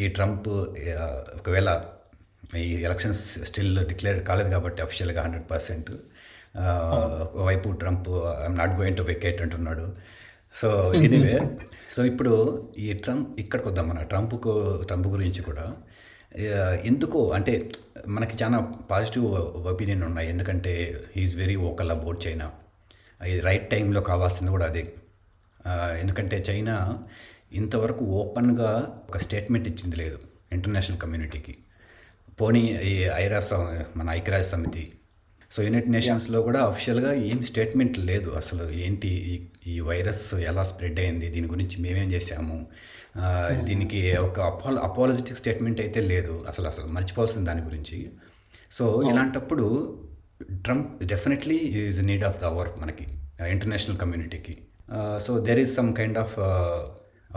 [0.03, 0.47] ఈ ట్రంప్
[1.39, 1.69] ఒకవేళ
[2.63, 5.91] ఈ ఎలక్షన్స్ స్టిల్ డిక్లేర్ కాలేదు కాబట్టి అఫిషియల్గా హండ్రెడ్ పర్సెంట్
[7.47, 8.09] వైపు Trump
[8.41, 9.85] I'm not going to vacate అంటున్నాడు.
[10.55, 10.67] సో
[11.05, 11.37] ఎనీవే
[11.95, 12.33] సో ఇప్పుడు
[12.85, 14.01] ఈ ట్రంప్ ఇక్కడికి వద్దాం మన.
[14.11, 14.51] ట్రంప్కు
[14.89, 15.65] ట్రంప్ గురించి కూడా
[16.83, 17.71] ఎందుకో అంటే
[18.07, 18.59] మనకి చాలా
[18.91, 19.25] పాజిటివ్
[19.71, 20.29] ఒపీనియన్ ఉన్నాయి.
[20.29, 22.51] ఎందుకంటే he's very vocal about China
[23.41, 24.93] right టైంలో కావాల్సింది కూడా అదే.
[25.99, 27.03] ఎందుకంటే చైనా
[27.53, 28.71] ఇంతవరకు ఓపెన్గా
[29.09, 30.19] ఒక స్టేట్మెంట్ ఇచ్చింది లేదు
[30.53, 31.55] ఇంటర్నేషనల్ కమ్యూనిటీకి
[32.41, 33.53] పోనీ ఈ ఐరాస్
[33.97, 34.91] మన ఐక్యరాజ్య సమితి.
[35.51, 38.29] సో యునైటెడ్ నేషన్స్లో కూడా అఫిషియల్గా ఏం స్టేట్మెంట్ లేదు.
[38.29, 39.09] అసలు ఏంటి
[39.67, 41.29] ఈ వైరస్ ఎలా స్ప్రెడ్ అయింది?
[41.29, 42.67] దీని గురించి మేమేం చేసాము
[43.63, 46.45] దీనికి ఒక అపాల అపాలజిటిక్ స్టేట్మెంట్ అయితే లేదు.
[46.47, 48.11] అసలు అసలు మర్చిపోవాల్సింది దాని గురించి.
[48.71, 49.65] సో ఇలాంటప్పుడు
[50.53, 53.07] Trump definitely is need of the hour మనకి
[53.49, 54.57] ఇంటర్నేషనల్ కమ్యూనిటీకి.
[55.17, 56.35] So there is some kind of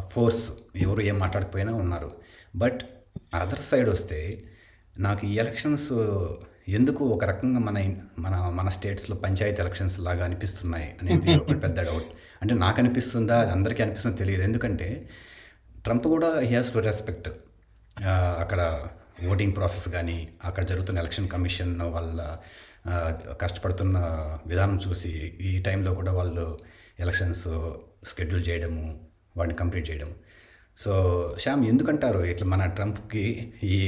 [0.00, 0.52] force.
[0.76, 2.12] ఎవరు ఏం మాట్లాడకపోయినా ఉన్నారు.
[2.56, 2.80] బట్
[3.34, 4.44] అదర్ సైడ్ వస్తే
[4.98, 5.92] నాకు ఈ ఎలక్షన్స్
[6.68, 12.06] ఎందుకు ఒక రకంగా మన మన మన స్టేట్స్లో పంచాయతీ ఎలక్షన్స్ లాగా అనిపిస్తున్నాయి అనేది ఒక పెద్ద డౌట్.
[12.42, 13.38] అంటే నాకు అనిపిస్తుందా?
[13.38, 14.42] అది అందరికీ అనిపిస్తుందో తెలియదు.
[14.42, 15.08] ఎందుకంటే
[15.86, 17.28] ట్రంప్ కూడా హీ హ్యాస్ టు రెస్పెక్ట్
[18.42, 18.60] అక్కడ
[19.32, 22.20] ఓటింగ్ ప్రాసెస్ కానీ అక్కడ జరుగుతున్న ఎలక్షన్ కమిషన్ వాళ్ళ
[23.42, 23.98] కష్టపడుతున్న
[24.46, 25.12] విధానం చూసి
[25.48, 26.44] ఈ టైంలో కూడా వాళ్ళు
[27.00, 27.46] ఎలక్షన్స్
[28.10, 28.84] షెడ్యూల్ చేయడము
[29.36, 30.10] వాడిని కంప్లీట్ చేయడం
[30.78, 30.92] సో
[31.42, 32.20] శ్యామ్ ఎందుకంటారు?
[32.32, 33.24] ఇట్లా మన ట్రంప్కి
[33.74, 33.78] ఈ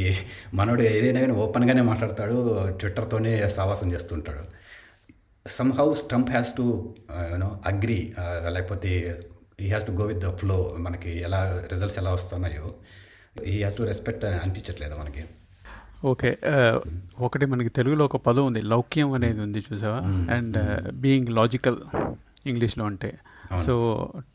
[0.55, 2.37] మనోడు ఏదైనా కానీ ఓపెన్గానే మాట్లాడతాడు
[2.79, 4.45] ట్విట్టర్తోనే సావాసం చేస్తుంటాడు.
[5.47, 6.65] Somehow Trump has to
[7.33, 8.01] you know agree
[8.55, 8.93] లేకపోతే
[9.63, 11.39] ఈ has to go with the flow మనకి ఎలా
[11.73, 12.67] రిజల్ట్స్ ఎలా వస్తున్నాయో.
[13.53, 15.23] ఈ హ్యాస్ టు రెస్పెక్ట్ అని అనిపించట్లేదు మనకి.
[16.11, 16.31] ఓకే
[17.27, 20.01] ఒకటి మనకి తెలుగులో ఒక పదం ఉంది లౌక్యం అనేది ఉంది చూసావా?
[20.37, 20.59] అండ్
[21.05, 21.79] బీయింగ్ లాజికల్
[22.51, 23.11] ఇంగ్లీష్లో అంటే.
[23.67, 23.75] So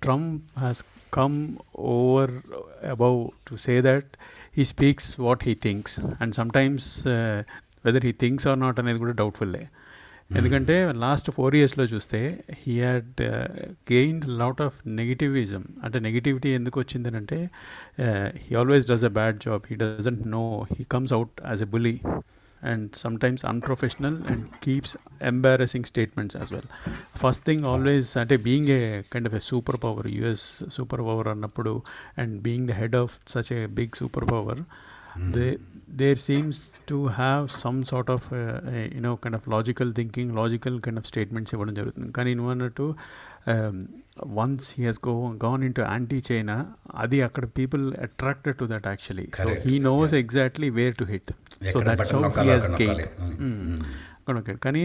[0.06, 0.82] Trump has
[1.20, 1.38] come
[1.94, 2.34] over
[2.96, 4.12] above to say that
[4.58, 6.90] he speaks what he thinks and sometimes
[7.86, 9.64] whether he thinks or not అనేది కూడా డౌట్ఫుల్లే
[10.34, 10.40] Hmm.
[10.40, 12.20] ఎందుకంటే లాస్ట్ ఫోర్ ఇయర్స్లో చూస్తే
[12.60, 13.20] he had
[13.92, 17.38] gained lot of negativism అంటే negativity ఎందుకు వచ్చిందని అంటే
[18.44, 21.94] he always does a bad job he doesn't know he comes out as a bully
[22.62, 26.70] and sometimes unprofessional and keeps embarrassing statements as well
[27.18, 31.74] first thing always అంటే being a kind of a super power US super power అన్నప్పుడు
[32.18, 34.64] and being the head of such a big super power
[35.14, 35.48] power they
[36.02, 36.56] there seems
[36.90, 38.38] to have some sort of uh,
[38.70, 42.10] uh, you know kind of logical thinking logical kind of statements ఇవ్వడం జరుగుతుంది.
[42.18, 42.86] కానీ నువ్వు అన్నట్టు
[44.40, 46.56] once he he's go gone into anti China
[47.04, 49.50] అది అక్కడ people attracted to that actually so.
[49.68, 51.32] He knows exactly where to hit
[51.74, 53.06] so that's how he he's నొక్కాలి.
[54.40, 54.84] Gain కానీ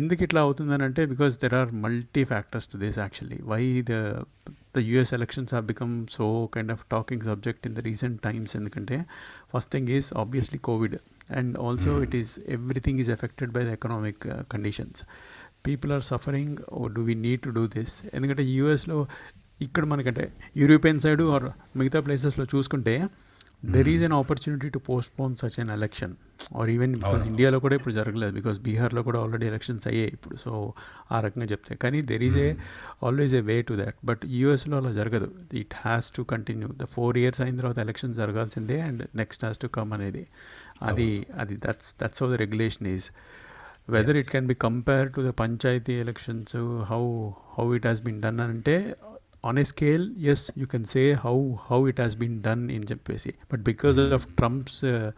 [0.00, 3.94] ఎందుకు ఇట్లా అవుతుందని అంటే because there are multi factors to this actually why the
[4.74, 8.96] the US elections have become so kind of talking subject in the recent times ఎందుకంటే
[9.52, 10.96] first thing is obviously Covid
[11.30, 15.00] and also it is everything is affected by the economic conditions
[15.66, 18.98] people are suffering oh do we need to do this ఎందుకంటే యూఎస్లో
[19.60, 20.24] ఇక్కడ మనకంటే
[20.56, 22.94] European side are మిగతా ప్లేసెస్లో చూసుకుంటే
[23.62, 24.80] there is an opportunity to
[25.18, 26.12] postpone such an election
[26.60, 27.24] or even because.
[27.30, 30.36] ఇండియాలో కూడా ఇప్పుడు జరగలేదు బికాస్ బీహార్లో కూడా ఆల్రెడీ ఎలక్షన్స్ అయ్యాయి ఇప్పుడు.
[30.44, 30.52] సో
[31.14, 31.74] ఆ రకంగా చెప్తే.
[31.82, 32.48] కానీ there is a
[33.08, 35.28] always a way to that but యూఎస్లో అలా జరగదు.
[35.62, 39.70] It has to continue the four years అయిన తర్వాత ఎలక్షన్ జరగాల్సిందే and next has to
[39.78, 40.24] come అనేది.
[40.90, 41.10] అది
[41.44, 43.08] అది that's that's how the regulation is
[43.96, 46.56] whether it can be compare to the panchayati elections
[46.90, 47.04] how
[47.58, 48.76] how it has been done అంటే
[49.42, 53.34] on a scale, yes, you can say how how it has been done in JPSA.
[53.48, 54.12] But because mm-hmm.
[54.12, 55.12] of Trump's uh,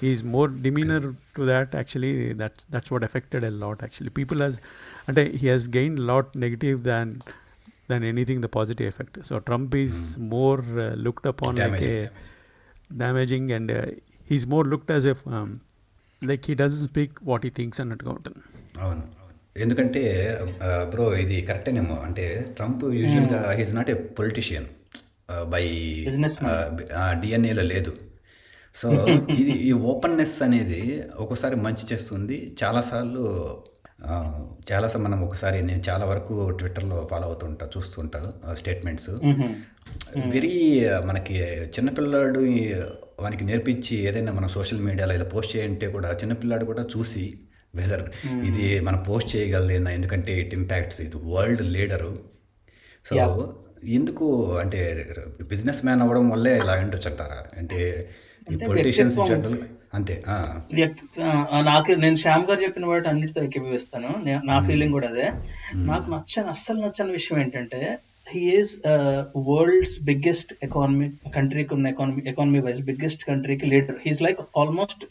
[0.00, 3.82] his more demeanor to that, actually, that's that's what affected a lot.
[3.82, 4.58] Actually, people has
[5.06, 7.20] and uh, he has gained a lot negative than
[7.88, 9.18] than anything the positive effect.
[9.26, 10.28] So Trump is mm-hmm.
[10.28, 12.10] more uh, looked upon damaging, like a
[12.94, 13.86] damaging, damaging and uh,
[14.24, 15.60] he's more looked as if um,
[16.22, 18.42] like he doesn't speak what he thinks and not gotten.
[18.80, 19.23] Oh no.
[19.56, 20.02] ఎందుకంటే
[20.92, 22.24] bro ఇది కరెక్టేనేమో అంటే
[22.56, 24.66] Trump యూజువల్గా he's not a politician
[25.48, 25.64] by.
[27.22, 27.92] డిఎన్ఏలో లేదు.
[28.74, 28.88] సో
[29.40, 30.80] ఇది ఈ openness అనేది
[31.16, 32.56] ఒక్కోసారి మంచి చేస్తుంది.
[32.62, 33.24] చాలాసార్లు
[34.70, 38.20] చాలాసార్లు మనం ఒకసారి నేను చాలా వరకు ట్విట్టర్లో ఫాలో అవుతుంటా చూస్తుంటా
[38.54, 39.10] స్టేట్మెంట్స్
[40.34, 40.54] వెరీ
[41.04, 41.36] మనకి
[41.76, 42.42] చిన్నపిల్లాడు
[43.20, 47.24] వానికి నేర్పించి ఏదైనా మనం సోషల్ మీడియాలో ఇలా పోస్ట్ చేయంటే కూడా చిన్నపిల్లాడు కూడా చూసి
[47.74, 48.02] వెదర్.
[48.44, 52.18] ఇది మనం పోస్ట్ చేయగలదేనా ఎందుకంటే ఇట్ ఇంపాక్ట్స్ ఇది వరల్డ్ లీడరు
[53.06, 53.16] సో.
[53.84, 55.08] ఎందుకు అంటే
[55.48, 58.10] బిజినెస్ మ్యాన్ అవ్వడం వల్లే ఇలా ఉండొచ్చు అంటారా అంటే
[58.68, 59.16] పొలిటీషియన్స్.
[59.28, 59.58] జనరల్
[59.94, 60.22] అంతే
[61.62, 64.14] నాకు నేను శ్యామ్ గారు చెప్పిన వాటి అన్నిటితో ఏకీభవిస్తాను.
[64.24, 65.30] నే- ఫీలింగ్ కూడా అదే.
[65.74, 67.98] నాకు నచ్చని అస్సలు నచ్చని విషయం ఏంటంటే
[68.34, 68.78] he is
[69.36, 75.04] world's biggest economy కంట్రీకి ఉన్న ఎకానమీ ఎకానమీ వైజ్ బిగ్గెస్ట్ కంట్రీకి leader he's like almost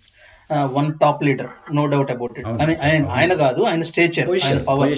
[0.77, 2.47] one top leader no doubt about it
[3.19, 4.29] ఆయన కాదు ఆయన stature
[4.71, 4.93] power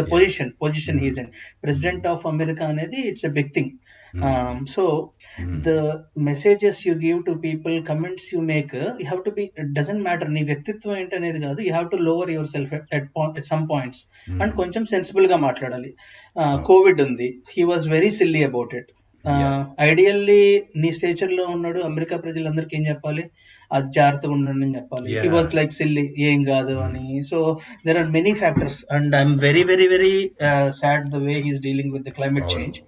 [0.00, 1.32] the position position is and
[1.66, 3.72] president of America అనేది it's a big thing
[4.74, 4.82] so
[5.66, 5.70] the
[6.28, 9.44] messages you give to people comments you make you have to be
[9.78, 11.58] doesn't matter నీ వ్యక్తిత్వం ఏంటనేది కాదు.
[11.66, 14.02] You have to lower your self at some points
[14.42, 15.90] and కొంచెం సెన్సిబుల్గా మాట్లాడాలి.
[16.70, 17.28] Covid ఉంది.
[17.54, 18.90] He was very silly about it
[19.80, 23.24] ideally నీ స్టేచర్లో ఉన్నాడు అమెరికా ప్రజలందరికీ ఏం చెప్పాలి?
[23.72, 25.08] అది జాగ్రత్తగా ఉండండి అని చెప్పాలి.
[25.10, 25.34] He Yeah.
[25.34, 27.22] Was like silly ఏం కాదు అని.
[27.22, 30.30] So there are many factors and I'm very very very
[30.70, 32.58] sad the way he's dealing with the climate.
[32.58, 32.78] Change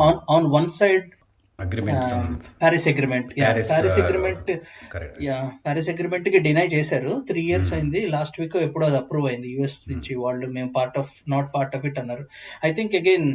[0.00, 1.06] on on one side
[1.64, 2.10] agreements
[2.62, 3.70] Paris agreement Paris
[4.02, 4.50] agreement
[5.64, 7.12] Paris అగ్రిమెంట్కి deny చేశారు.
[7.28, 8.00] Three years అయింది.
[8.14, 9.48] Last week ఎప్పుడో అది approve అయింది.
[9.56, 12.24] US నుంచి వాళ్ళు మేము part of not part of it అన్నారు.
[12.68, 13.28] I think again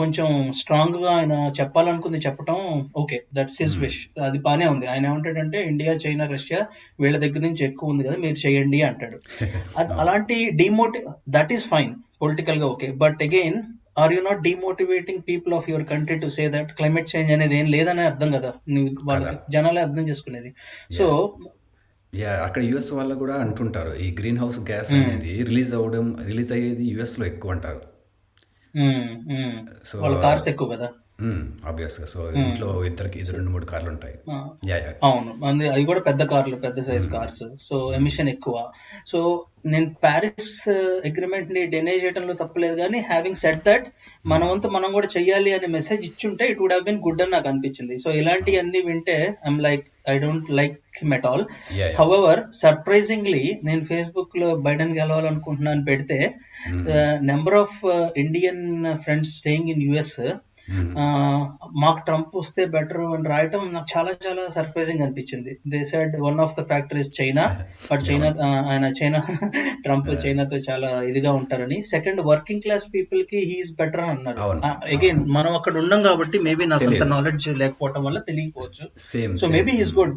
[0.00, 0.28] కొంచెం
[0.60, 2.58] స్ట్రాంగ్గా ఆయన చెప్పాలనుకుంది చెప్పడం
[3.02, 4.88] ఓకే దట్స్ హిస్ విష్ అది బానే ఉంది.
[4.94, 6.62] ఆయన ఏమంటాడంటే ఇండియా చైనా రష్యా
[7.04, 9.18] వీళ్ళ దగ్గర నుంచి ఎక్కువ ఉంది కదా మీరు చేయండి అంటాడు.
[10.02, 11.00] అలాంటి డిమోటి
[11.36, 13.58] దట్ ఈస్ ఫైన్ పొలిటికల్గా okay but again
[13.98, 17.66] are you not demotivating people of your country to say that climate change అనేది ఏం
[17.66, 18.52] లేదని అర్థం కదా?
[19.04, 20.54] వాళ్ళకి జనాలే అర్థం చేసుకునేది.
[20.94, 21.36] సో
[22.14, 26.84] యా అక్కడ యుఎస్ వాళ్ళు కూడా అంటుంటారు ఈ గ్రీన్ హౌస్ గ్యాస్ అనేది రిలీజ్ అవ్వడం రిలీజ్ అయ్యేది
[26.84, 27.94] యుఎస్లో ఎక్కువ అంటారు.
[29.84, 30.88] So- వాళ్ళ కార్స్ ఎక్కువ కదా?
[31.70, 34.14] ఆబ్వియస్గా సో ఇంట్లో ఇద్దరికి ఇద్దరు రెండు మూడు కార్లు ఉంటాయి.
[35.08, 35.32] అవును.
[35.48, 38.56] అంది అది కూడా పెద్ద కార్లు పెద్ద సైజ్ కార్స్ సో ఎమిషన్ ఎక్కువ.
[39.10, 39.18] సో
[39.72, 40.56] నేను ప్యారిస్
[41.08, 43.86] అగ్రిమెంట్ని డెనే చేయడంలో తప్పలేదు కానీ హ్యావింగ్ సెట్ దట్
[44.32, 47.48] మన వంతు మనం కూడా చెయ్యాలి అనే మెసేజ్ ఇచ్చుంటే it would have been good అని నాకు
[47.48, 47.96] అనిపించింది.
[47.98, 49.16] సో ఇలాంటివన్నీ వింటే
[49.48, 51.44] I'm like I don't like him at all
[52.00, 56.18] however surprisingly నేను ఫేస్బుక్లో బైడెన్ గెలవాలనుకుంటున్నాను పెడితే
[57.32, 57.78] number of
[58.16, 58.64] Indian
[59.04, 60.18] friends staying in US
[61.82, 65.52] మాకు ట్రంప్ వస్తే బెటర్ అని రాయటం నాకు చాలా చాలా సర్ప్రైజింగ్ అనిపించింది.
[65.72, 67.44] They side one of the factories China
[67.90, 68.28] but China
[68.72, 69.20] ఆయన చైనా
[69.84, 71.82] ట్రంప్ చైనాతో చాలా ఇదిగా ఉంటారని.
[71.94, 74.60] సెకండ్ వర్కింగ్ క్లాస్ పీపుల్కి హీఈస్ బెటర్ అని అన్నారు.
[74.96, 77.02] అగైన్ మనం అక్కడ ఉండం కాబట్టి మేబీ నాకు అంత.
[77.14, 78.84] నాలెడ్జ్ లేకపోవటం వల్ల తెలియకపోవచ్చు.
[79.42, 80.16] So maybe is good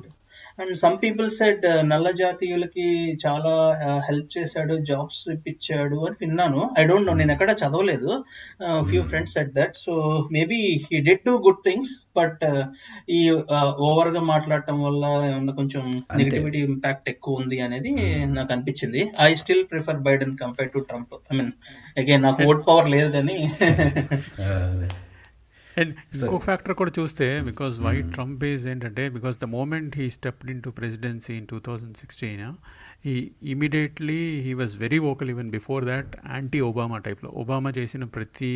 [0.62, 2.88] and some people said నల్ల జాతీయులకి
[3.24, 3.54] చాలా
[4.08, 6.62] హెల్ప్ చేశాడు జాబ్స్ ఇప్పించాడు అని విన్నాను.
[6.80, 8.12] ఐ డోంట్ నో నేను ఎక్కడ చదవలేదు.
[8.90, 9.94] Few friends said that so
[10.38, 12.46] maybe he did do good things but
[13.18, 13.22] ఈ
[13.90, 15.84] ఓవర్గా మాట్లాడటం వల్ల ఏమన్నా కొంచెం
[16.20, 17.92] నెగిటివిటీ ఇంపాక్ట్ ఎక్కువ ఉంది అనేది
[18.38, 19.04] నాకు అనిపించింది.
[19.30, 21.52] I still prefer Biden compare to Trump I mean
[22.02, 23.38] again నాకు ఓట్ పవర్ లేదు కానీ
[25.82, 30.52] అండ్ ఇంకో ఫ్యాక్టర్ కూడా చూస్తే బికాస్ వై ట్రంప్ ఈజ్ ఏంటంటే because the moment he stepped
[30.54, 32.44] in to presidency in two thousand sixteen
[33.12, 33.14] ఈ
[33.54, 38.52] immediately he was very vocal even before that anti Obama టైప్లో Obama చేసిన ప్రతి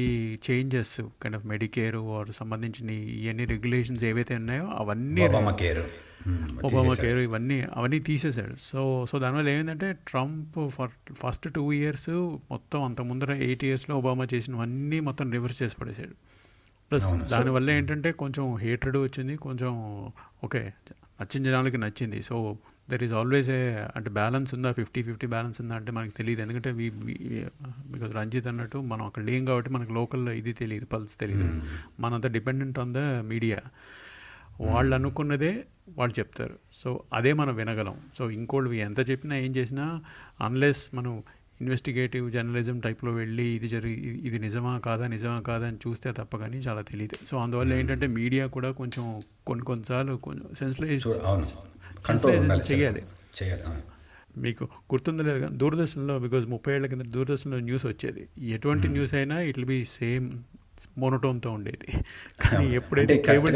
[0.47, 5.84] changes kind of Medicare or సంబంధించిన ఇవన్నీ regulations ఏవైతే ఉన్నాయో అవన్నీ ఒబామా కేర్
[6.67, 8.55] ఒబామా కేర్ ఇవన్నీ అవన్నీ తీసేశాడు.
[8.69, 10.91] సో సో దానివల్ల ఏమైందంటే Trump for
[11.22, 12.11] first two years
[12.51, 16.15] మొత్తం అంత ముందర ఎయిట్ ఇయర్స్లో ఒబామా చేసినవన్నీ మొత్తం రివర్స్ చేసి పడేశాడు.
[16.91, 19.73] ప్లస్ దానివల్ల ఏంటంటే కొంచెం హేట్రెడ్ వచ్చింది కొంచెం
[20.43, 20.61] ఓకే
[21.21, 22.19] నచ్చిన జనాలకి నచ్చింది.
[22.27, 22.35] So
[22.89, 23.59] there is always a
[23.95, 24.69] అంటే బ్యాలెన్స్ ఉందా?
[24.79, 26.41] ఫిఫ్టీ ఫిఫ్టీ బ్యాలెన్స్ ఉందా అంటే మనకి తెలియదు.
[26.41, 26.71] ఎందుకంటే
[27.93, 31.47] బికాజ్ రంజిత్ అన్నట్టు మనం అక్కడ లేం కాబట్టి మనకు లోకల్లో ఇది తెలియదు పల్స్ తెలియదు.
[31.99, 33.59] మనంతా డిపెండెంట్ ఆన్ ద మీడియా
[34.61, 35.53] వాళ్ళు అనుకున్నదే
[35.97, 36.55] వాళ్ళు చెప్తారు.
[36.81, 37.95] సో అదే మనం వినగలం.
[38.17, 39.85] సో ఇంకోళ్ళు ఎంత చెప్పినా ఏం చేసినా
[40.41, 41.13] అన్లెస్ మనం
[41.62, 43.93] ఇన్వెస్టిగేటివ్ జర్నలిజం టైప్లో వెళ్ళి ఇది జరిగి
[44.26, 48.45] ఇది- నిజమా కాదా నిజమా కాదా అని చూస్తే తప్ప కానీ చాలా తెలియదు సో అందువల్ల ఏంటంటే మీడియా
[48.47, 49.05] కూడా కొంచెం
[49.47, 51.03] కొన్ని కొన్నిసార్లు కొంచెం సెన్సిలైజ్
[52.74, 53.01] చేయాలి.
[54.38, 58.28] మీకు గుర్తుందో లేదు కానీ దూరదర్శన్లో బికాజ్ ముప్పై ఏళ్ళ కింద దూరదర్శన్లో న్యూస్ వచ్చేది.
[58.49, 60.28] ఎటువంటి న్యూస్ అయినా ఇట్ బి సేమ్
[60.97, 61.88] మోనోటోన్తో ఉండేది.
[62.41, 63.55] కానీ ఎప్పుడైతే కేబుల్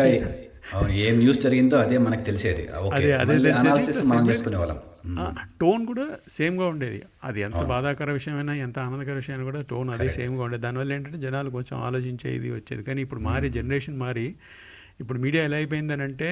[0.73, 2.67] అవును ఏం న్యూస్ జరిగిందో అదే మనకు తెలిసేది.
[2.93, 3.33] అదే అదే.
[3.51, 4.79] అనాలిసిస్ మనం చేసుకునే వాళ్ళం
[5.59, 6.99] టోన్ కూడా సేమ్గా ఉండేది.
[7.23, 10.63] అది ఎంత బాధాకర విషయమైనా ఎంత ఆనందకర విషయమైనా కూడా టోన్ అదే సేమ్గా ఉండేది.
[10.63, 12.83] దానివల్ల ఏంటంటే జనాలు కొంచెం ఆలోచించే ఇది వచ్చేది.
[12.83, 14.25] కానీ ఇప్పుడు మారి జనరేషన్ మారి
[14.99, 16.27] ఇప్పుడు మీడియా ఎలా అయిపోయిందని అంటే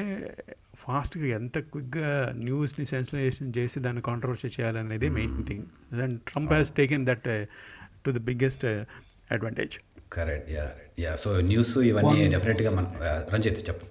[0.78, 2.12] ఫాస్ట్గా ఎంత క్విక్గా
[2.44, 5.66] న్యూస్ని సెన్సిలైజేషన్ చేసి దాన్ని కాంట్రవర్సీ చేయాలనేది main thing
[6.02, 7.28] and Trump has taken that
[8.06, 8.66] to the biggest
[9.30, 9.76] advantage
[10.12, 10.66] correct ya
[11.00, 13.86] ya so news ఇవన్నీ డెఫినెట్గా మన ఆ, రంజిత్ చెప్పు.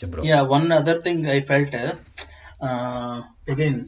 [0.00, 0.22] చెప్పు.
[0.28, 1.76] Ya one other thing I felt
[3.50, 3.80] again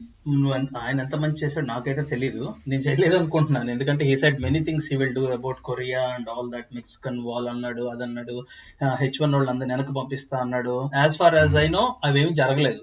[0.81, 3.69] ఆయన ఎంత మంచి చేశాడు నాకైతే తెలియదు నేను చేయలేదు అనుకుంటున్నాను.
[3.71, 7.47] ఎందుకంటే ఈ side many things he will do about Korea and all that Mexican wall
[7.53, 8.35] అన్నాడు అదన్నాడు
[9.01, 10.75] హెచ్ వన్ వాళ్ళు అందరిని వెనక్కి పంపిస్తా అన్నాడు.
[10.95, 12.81] As far as I know అవేమి జరగలేదు.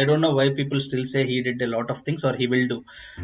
[0.00, 2.46] I don't know why people still say he did a lot of things or he
[2.52, 2.78] will do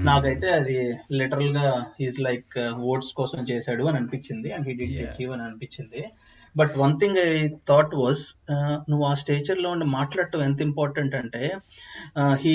[0.08, 0.76] నాకైతే అది
[1.20, 1.66] లిటరల్గా
[2.06, 2.58] ఈజ్ లైక్
[2.90, 4.50] ఓట్స్ కోసం చేశాడు అని అనిపించింది.
[4.52, 4.98] And he did.
[5.06, 6.02] అచీవ్ అని అనిపించింది.
[6.56, 8.22] But one thing I thought was
[8.90, 11.42] నువ్వు ఆ స్టేచర్లో ఉండి మాట్లాడటం ఎంత ఇంపార్టెంట్ అంటే
[12.40, 12.54] హీ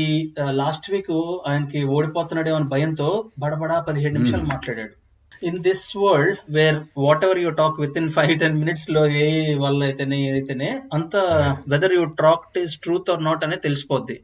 [0.53, 1.11] లాస్ట్ వీక్
[1.47, 4.95] ఆయనకి ఓడిపోతున్నాడే అని భయంతో బడబడా పదిహేడు నిమిషాలు మాట్లాడాడు.
[5.41, 6.77] In this world where
[7.23, 9.27] whatever you talk with in five ten మినిట్స్లో ఏ
[9.57, 11.15] వల్ల అయితేనే ఏదైతేనే అంత
[11.67, 14.17] whether you talk is truth or not అనేది తెలిసిపోద్ది.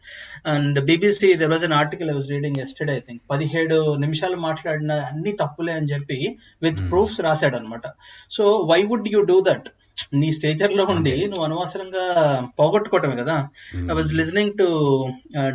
[0.53, 4.93] And BBC there was an article I was reading yesterday I think పదిహేడు నిమిషాలు మాట్లాడిన
[5.11, 6.19] అన్ని తప్పులే అని చెప్పి
[6.61, 7.85] విత్ ప్రూఫ్స్ రాశాడు అనమాట
[8.31, 9.69] so why would you do that
[10.19, 12.03] నీ స్టేచర్లో ఉండి నువ్వు అనవసరంగా
[12.59, 13.35] పోగొట్టుకోవటమే కదా.
[13.89, 14.67] I was listening to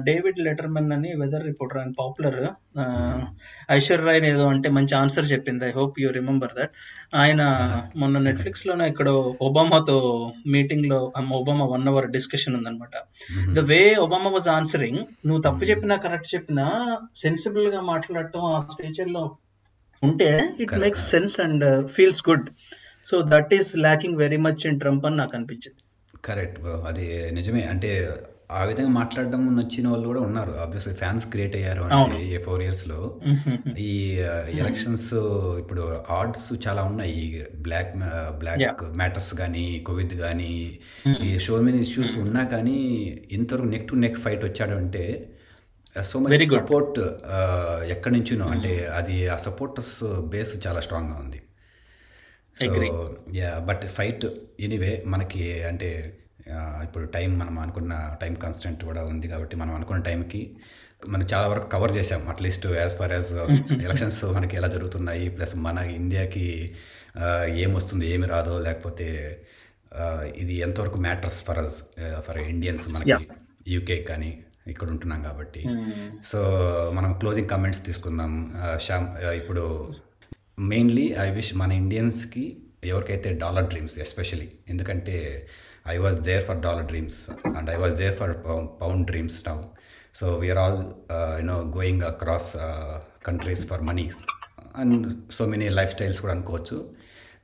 [0.09, 2.39] David Letterman అని weather reporter and popular
[3.71, 5.65] Aishwarya Rai ఏదో అంటే మంచి ఆన్సర్ చెప్పింది.
[5.65, 6.73] I hope you remember that
[7.15, 7.43] ఆయన
[7.97, 9.09] మొన్న నెట్ఫ్లిక్స్లోనే ఇక్కడ
[9.49, 9.97] ఒబామాతో
[10.55, 11.01] మీటింగ్లో
[11.41, 12.95] ఒబామా వన్ అవర్ డిస్కషన్ ఉందన్నమాట
[13.55, 16.67] the way Obama was answering నువ్వు తప్పు చెప్పినా కరెక్ట్ చెప్పినా
[17.17, 19.25] సెన్సిబుల్గా మాట్లాడటం ఆ స్టేచర్లో
[20.03, 20.31] ఉంటే
[20.63, 20.73] it.
[20.83, 21.65] Makes sense and
[21.95, 22.47] feels good
[23.11, 25.81] so that is lacking very much in Trump అని నాకు అనిపించింది.
[26.25, 27.63] కరెక్ట్ బ్రో అది నిజమే.
[27.63, 28.11] అంటే
[28.51, 30.53] ఆ విధంగా మాట్లాడడం నచ్చిన వాళ్ళు కూడా ఉన్నారు.
[30.53, 33.01] ఆబ్వియస్లీ ఫ్యాన్స్ క్రియేట్ అయ్యారు అంటే ఈ ఫోర్ ఇయర్స్లో.
[33.79, 33.95] ఈ
[34.59, 35.15] ఎలక్షన్స్
[35.59, 37.47] ఇప్పుడు ఆర్డ్స్ చాలా ఉన్నాయి.
[37.55, 37.93] బ్లాక్
[38.39, 40.79] బ్లాక్ మ్యాటర్స్ కానీ కోవిడ్ కానీ
[41.25, 42.79] ఈ షో మెనీ ఇష్యూస్ ఉన్నా కానీ
[43.33, 45.05] ఇంతవరకు నెక్ టు నెక్ ఫైట్ వచ్చాడు అంటే
[46.05, 46.99] సో మచ్ సపోర్ట్
[47.91, 49.97] ఎక్కడి నుంచినో అంటే అది ఆ సపోర్టర్స్
[50.29, 51.41] బేస్ చాలా స్ట్రాంగ్గా ఉంది.
[52.61, 52.67] So.
[53.37, 54.25] Ya but fight
[54.61, 55.89] anyway మనకి అంటే
[56.85, 60.41] ఇప్పుడు టైం మనం అనుకున్న టైం కాన్స్టెంట్ కూడా ఉంది కాబట్టి మనం అనుకున్న టైంకి
[61.09, 63.31] మనం చాలా వరకు కవర్ చేసాం at least as far as
[63.83, 66.47] elections మనకి ఎలా జరుగుతున్నాయి ప్లస్ మన ఇండియాకి
[67.17, 67.27] ఆ,
[67.61, 69.07] ఏం వస్తుంది ఏమి రాదో లేకపోతే
[70.37, 71.77] ఇది ఎంతవరకు matters for us
[72.27, 73.11] for Indians మనకి
[73.69, 74.31] యూకే కానీ
[74.67, 75.61] ఇక్కడ ఉంటున్నాం కాబట్టి.
[76.25, 76.39] సో
[76.93, 78.33] మనం క్లోజింగ్ కామెంట్స్ తీసుకుందాం.
[78.81, 79.07] శ్యామ్
[79.39, 79.63] ఇప్పుడు
[80.59, 82.45] మెయిన్లీ ఐ విష్ మన ఇండియన్స్కి
[82.85, 85.17] ఎవరికైతే డాలర్ డ్రీమ్స్ ఎస్పెషలీ ఎందుకంటే
[85.87, 87.19] I was there for dollar dreams
[87.57, 88.35] and I was there for
[88.81, 89.59] pound dreams now
[90.15, 90.81] so we're all
[91.41, 92.51] you know going across
[93.27, 94.07] countries for money
[94.75, 96.79] and so many lifestyles కూడా అనుకోవచ్చు.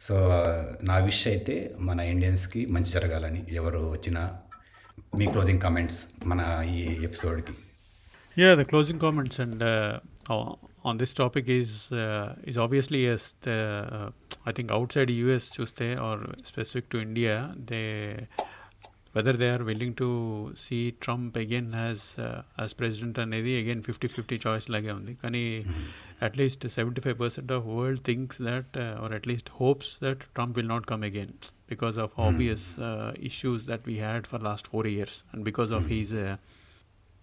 [0.01, 4.23] So uh, నా wish అయితే మన ఇండియన్స్కి మంచి జరగాలని ఎవరు వచ్చినా
[5.17, 6.41] మీ closing comments మన
[6.75, 7.55] ఈ ఎపిసోడ్కి
[8.37, 9.65] ya the closing comments and
[10.84, 13.34] on this topic is uh, is obviously yes.
[13.42, 13.58] The
[13.98, 14.10] uh,
[14.46, 17.36] I think outside US, చూస్తే or specific to India,
[17.72, 17.88] they
[19.16, 20.08] whether they are willing to
[20.64, 25.44] see Trump again as uh, as president అనేది again 50-50 choice లాగే ఉంది కానీ
[26.28, 30.88] at least seventy five percent of world thinks that or at least hopes that Trump will not
[30.92, 31.34] come again
[31.74, 32.68] because of obvious
[33.30, 36.16] issues that we had for last four years and because of his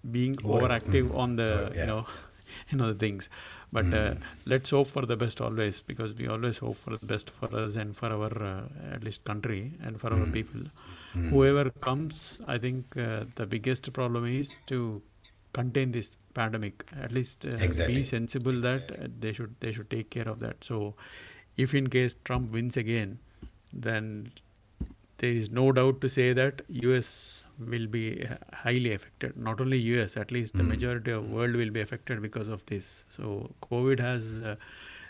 [0.04, 1.20] being Over- overactive mm.
[1.22, 1.46] on the
[2.71, 2.71] Yeah.
[2.71, 3.29] you know you know the things.
[3.71, 4.13] But uh,
[4.45, 7.75] let's hope for the best always because we always hope for the best for us
[7.75, 10.61] and for our uh, at least country and for our people.
[11.29, 15.01] Whoever comes i think uh, the biggest problem is to
[15.53, 16.85] contain this pandemic.
[17.01, 17.95] At least uh, Exactly.
[17.95, 20.63] be sensible that uh, they should they should take care of that.
[20.63, 20.95] So
[21.57, 23.19] if in case trump wins again
[23.73, 24.31] then
[25.17, 29.37] there is no doubt to say that US will be highly affected.
[29.37, 30.69] Not only US, at least the mm.
[30.69, 31.33] majority of hmm.
[31.33, 33.03] world will be affected because of this.
[33.15, 34.55] So COVID has uh,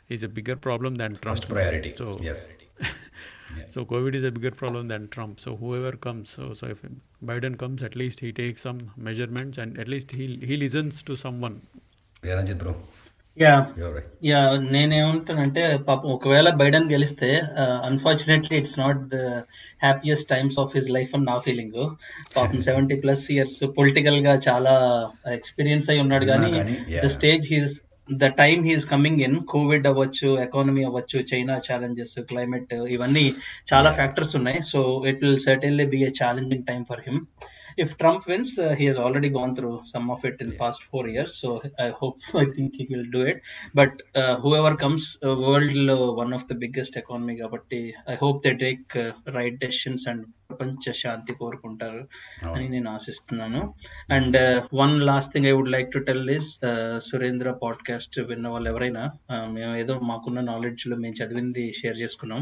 [0.10, 1.38] is a bigger problem than Trump.
[1.38, 1.94] First priority.
[1.98, 2.50] So yes.
[3.70, 5.40] So COVID is a bigger problem than Trump.
[5.40, 6.82] So whoever comes, so so if
[7.26, 11.16] Biden comes, at least he takes some measurements and at least he he listens to
[11.16, 11.62] someone.
[12.24, 12.76] Yeah, Ranjit bro.
[13.38, 13.52] Ya
[14.30, 14.40] ya
[14.74, 17.30] నేనేమంటానంటే పాపం ఒకవేళ Biden గెలిస్తే
[17.90, 19.20] unfortunately it's not the
[19.86, 21.78] happiest times of his life అని నా feeling
[22.36, 24.74] పాపం seventy plus years పొలిటికల్గా చాలా
[25.38, 26.76] experience అయి ఉన్నాడు ఉన్నా కానీ.
[27.06, 27.76] The stage he's
[28.10, 33.26] the time he's coming in Covid అవ్వచ్చు ఎకానమీ అవ్వచ్చు చైనా ఛాలెంజెస్ క్లైమేట్ ఇవన్నీ
[33.74, 34.62] చాలా ఫ్యాక్టర్స్ ఉన్నాయి.
[34.72, 34.80] So
[35.12, 37.22] it will certainly be a challenging time for him
[37.78, 40.58] if Trump wins, uh, he has already gone through some of it in yeah.
[40.60, 41.36] past four years.
[41.36, 43.42] So I hope, I think he will do it.
[43.74, 47.42] But uh, whoever comes, uh, world uh, one of the biggest economy,
[48.08, 52.02] I hope they take uh, right decisions and ప్రపంచ శాంతి కోరుకుంటారు
[52.54, 53.62] అని నేను ఆశిస్తున్నాను.
[54.16, 54.38] And
[54.82, 56.50] one last thing I would like to tell is
[57.10, 62.42] Surendra podcast విన్న వాళ్ళు ఎవరైనా uh, మేము ఏదో మాకున్న నాలెడ్జ్లో మేము చదివింది షేర్ చేసుకున్నాం.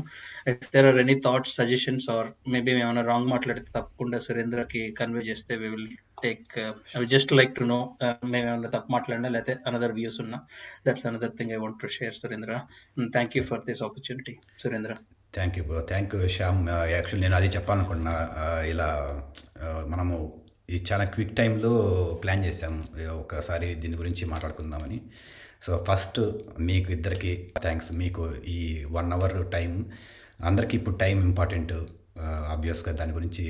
[0.76, 5.70] There are any thoughts suggestions or maybe ఏమైనా రాంగ్ మాట్లాడితే తప్పకుండా సురేంద్రకి కన్వే చేస్తే we
[5.76, 5.90] will
[6.26, 6.58] take
[7.00, 7.80] I just like to know
[8.32, 10.40] మేము ఏమైనా తప్పు మాట్లాడినా లేకపోతే అనదర్ వ్యూస్ ఉన్నా
[10.88, 12.54] that's another thing I want to share Surendra.
[13.18, 14.96] Thank you for this opportunity Surendra.
[15.34, 18.14] Thank you thank you Shyam actually నేను అది చెప్పాలనుకున్నా
[18.44, 18.88] uh, ఇలా
[19.58, 20.16] uh, మనము
[20.70, 21.72] ఈ చాలా క్విక్ టైంలో
[22.24, 22.74] ప్లాన్ చేసాం
[23.20, 25.02] ఒకసారి దీని గురించి మాట్లాడుకుందామని.
[25.62, 26.20] సో ఫస్ట్
[26.60, 29.72] మీకు ఇద్దరికి థ్యాంక్స్ మీకు ఈ వన్ అవర్ టైం
[30.44, 31.74] అందరికీ ఇప్పుడు టైం ఇంపార్టెంట్
[32.50, 33.46] ఆబ్వియస్గా దాని గురించి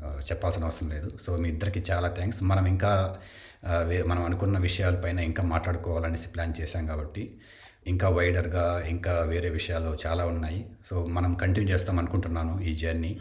[0.00, 1.16] uh, చెప్పాల్సిన అవసరం లేదు.
[1.16, 3.18] సో మీ ఇద్దరికి చాలా థ్యాంక్స్ మనం ఇంకా
[3.82, 7.24] వే- మనం అనుకున్న విషయాలపైన ఇంకా మాట్లాడుకోవాలనేసి ప్లాన్ చేశాం కాబట్టి.
[7.86, 10.66] ఇంకా వైడర్గా ఇంకా వేరే విషయాలు చాలా ఉన్నాయి.
[10.84, 13.20] సో మనం కంటిన్యూ చేస్తాం అనుకుంటున్నాను ఈ జర్నీ.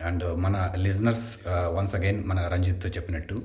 [0.00, 3.42] అండ్ మన లిజనర్స్ వన్స్ అగైన్ మన రంజిత్ చెప్పినట్టు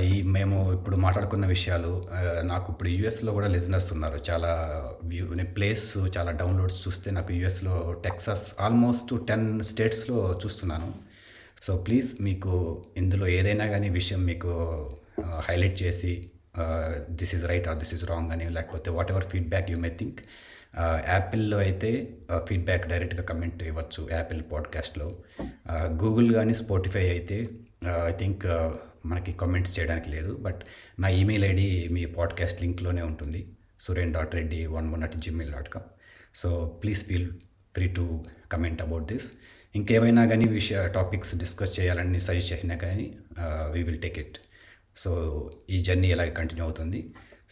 [0.00, 2.08] ఈ మేము ఇప్పుడు మాట్లాడుకున్న విషయాలు
[2.42, 4.20] నాకు ఇప్పుడు యూఎస్లో కూడా లిజనర్స్ ఉన్నారు.
[4.30, 4.52] చాలా
[5.04, 10.94] వ్యూ ప్లేస్ చాలా డౌన్లోడ్స్ చూస్తే నాకు యూఎస్లో టెక్సాస్ ఆల్మోస్ట్ టెన్ స్టేట్స్లో చూస్తున్నాను.
[11.62, 14.52] సో ప్లీజ్ మీకు ఇందులో ఏదైనా కానీ విషయం మీకు
[15.48, 16.30] హైలైట్ చేసి
[17.20, 20.20] this is right or this is wrong అని లేకపోతే whatever feedback you may think
[21.12, 21.90] యాపిల్లో అయితే
[22.48, 25.08] ఫీడ్బ్యాక్ డైరెక్ట్గా కమెంట్ ఇవ్వచ్చు యాపిల్ పాడ్కాస్ట్లో
[26.02, 27.38] గూగుల్ కానీ స్పాటిఫై అయితే
[27.90, 28.70] uh, ఐ థింక్ uh,
[29.04, 30.32] మనకి కమెంట్స్ చేయడానికి లేదు.
[30.46, 30.60] బట్
[30.98, 33.40] నా ఈమెయిల్ ఐడి మీ పాడ్కాస్ట్ లింక్లోనే ఉంటుంది.
[33.80, 35.86] Suren dot Reddy one one at Gmail dot com
[36.34, 36.48] so
[36.82, 37.28] please feel
[37.76, 38.04] free to
[38.52, 39.26] comment about this
[39.74, 43.06] ఇంకేమైనా కానీ విషయ టాపిక్స్ డిస్కస్ చేయాలని సజెస్ట్ చేసినా కానీ
[43.74, 44.38] we will take it
[45.02, 45.10] so
[45.74, 47.00] ఈ జర్నీ ఎలా కంటిన్యూ అవుతుంది.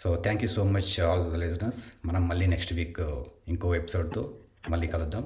[0.03, 3.21] So thank you so much all the listeners మనం మళ్ళీ నెక్స్ట్ వీక్ uh,
[3.53, 4.25] ఇంకో ఎపిసోడ్తో
[4.73, 5.25] మళ్ళీ కలుద్దాం.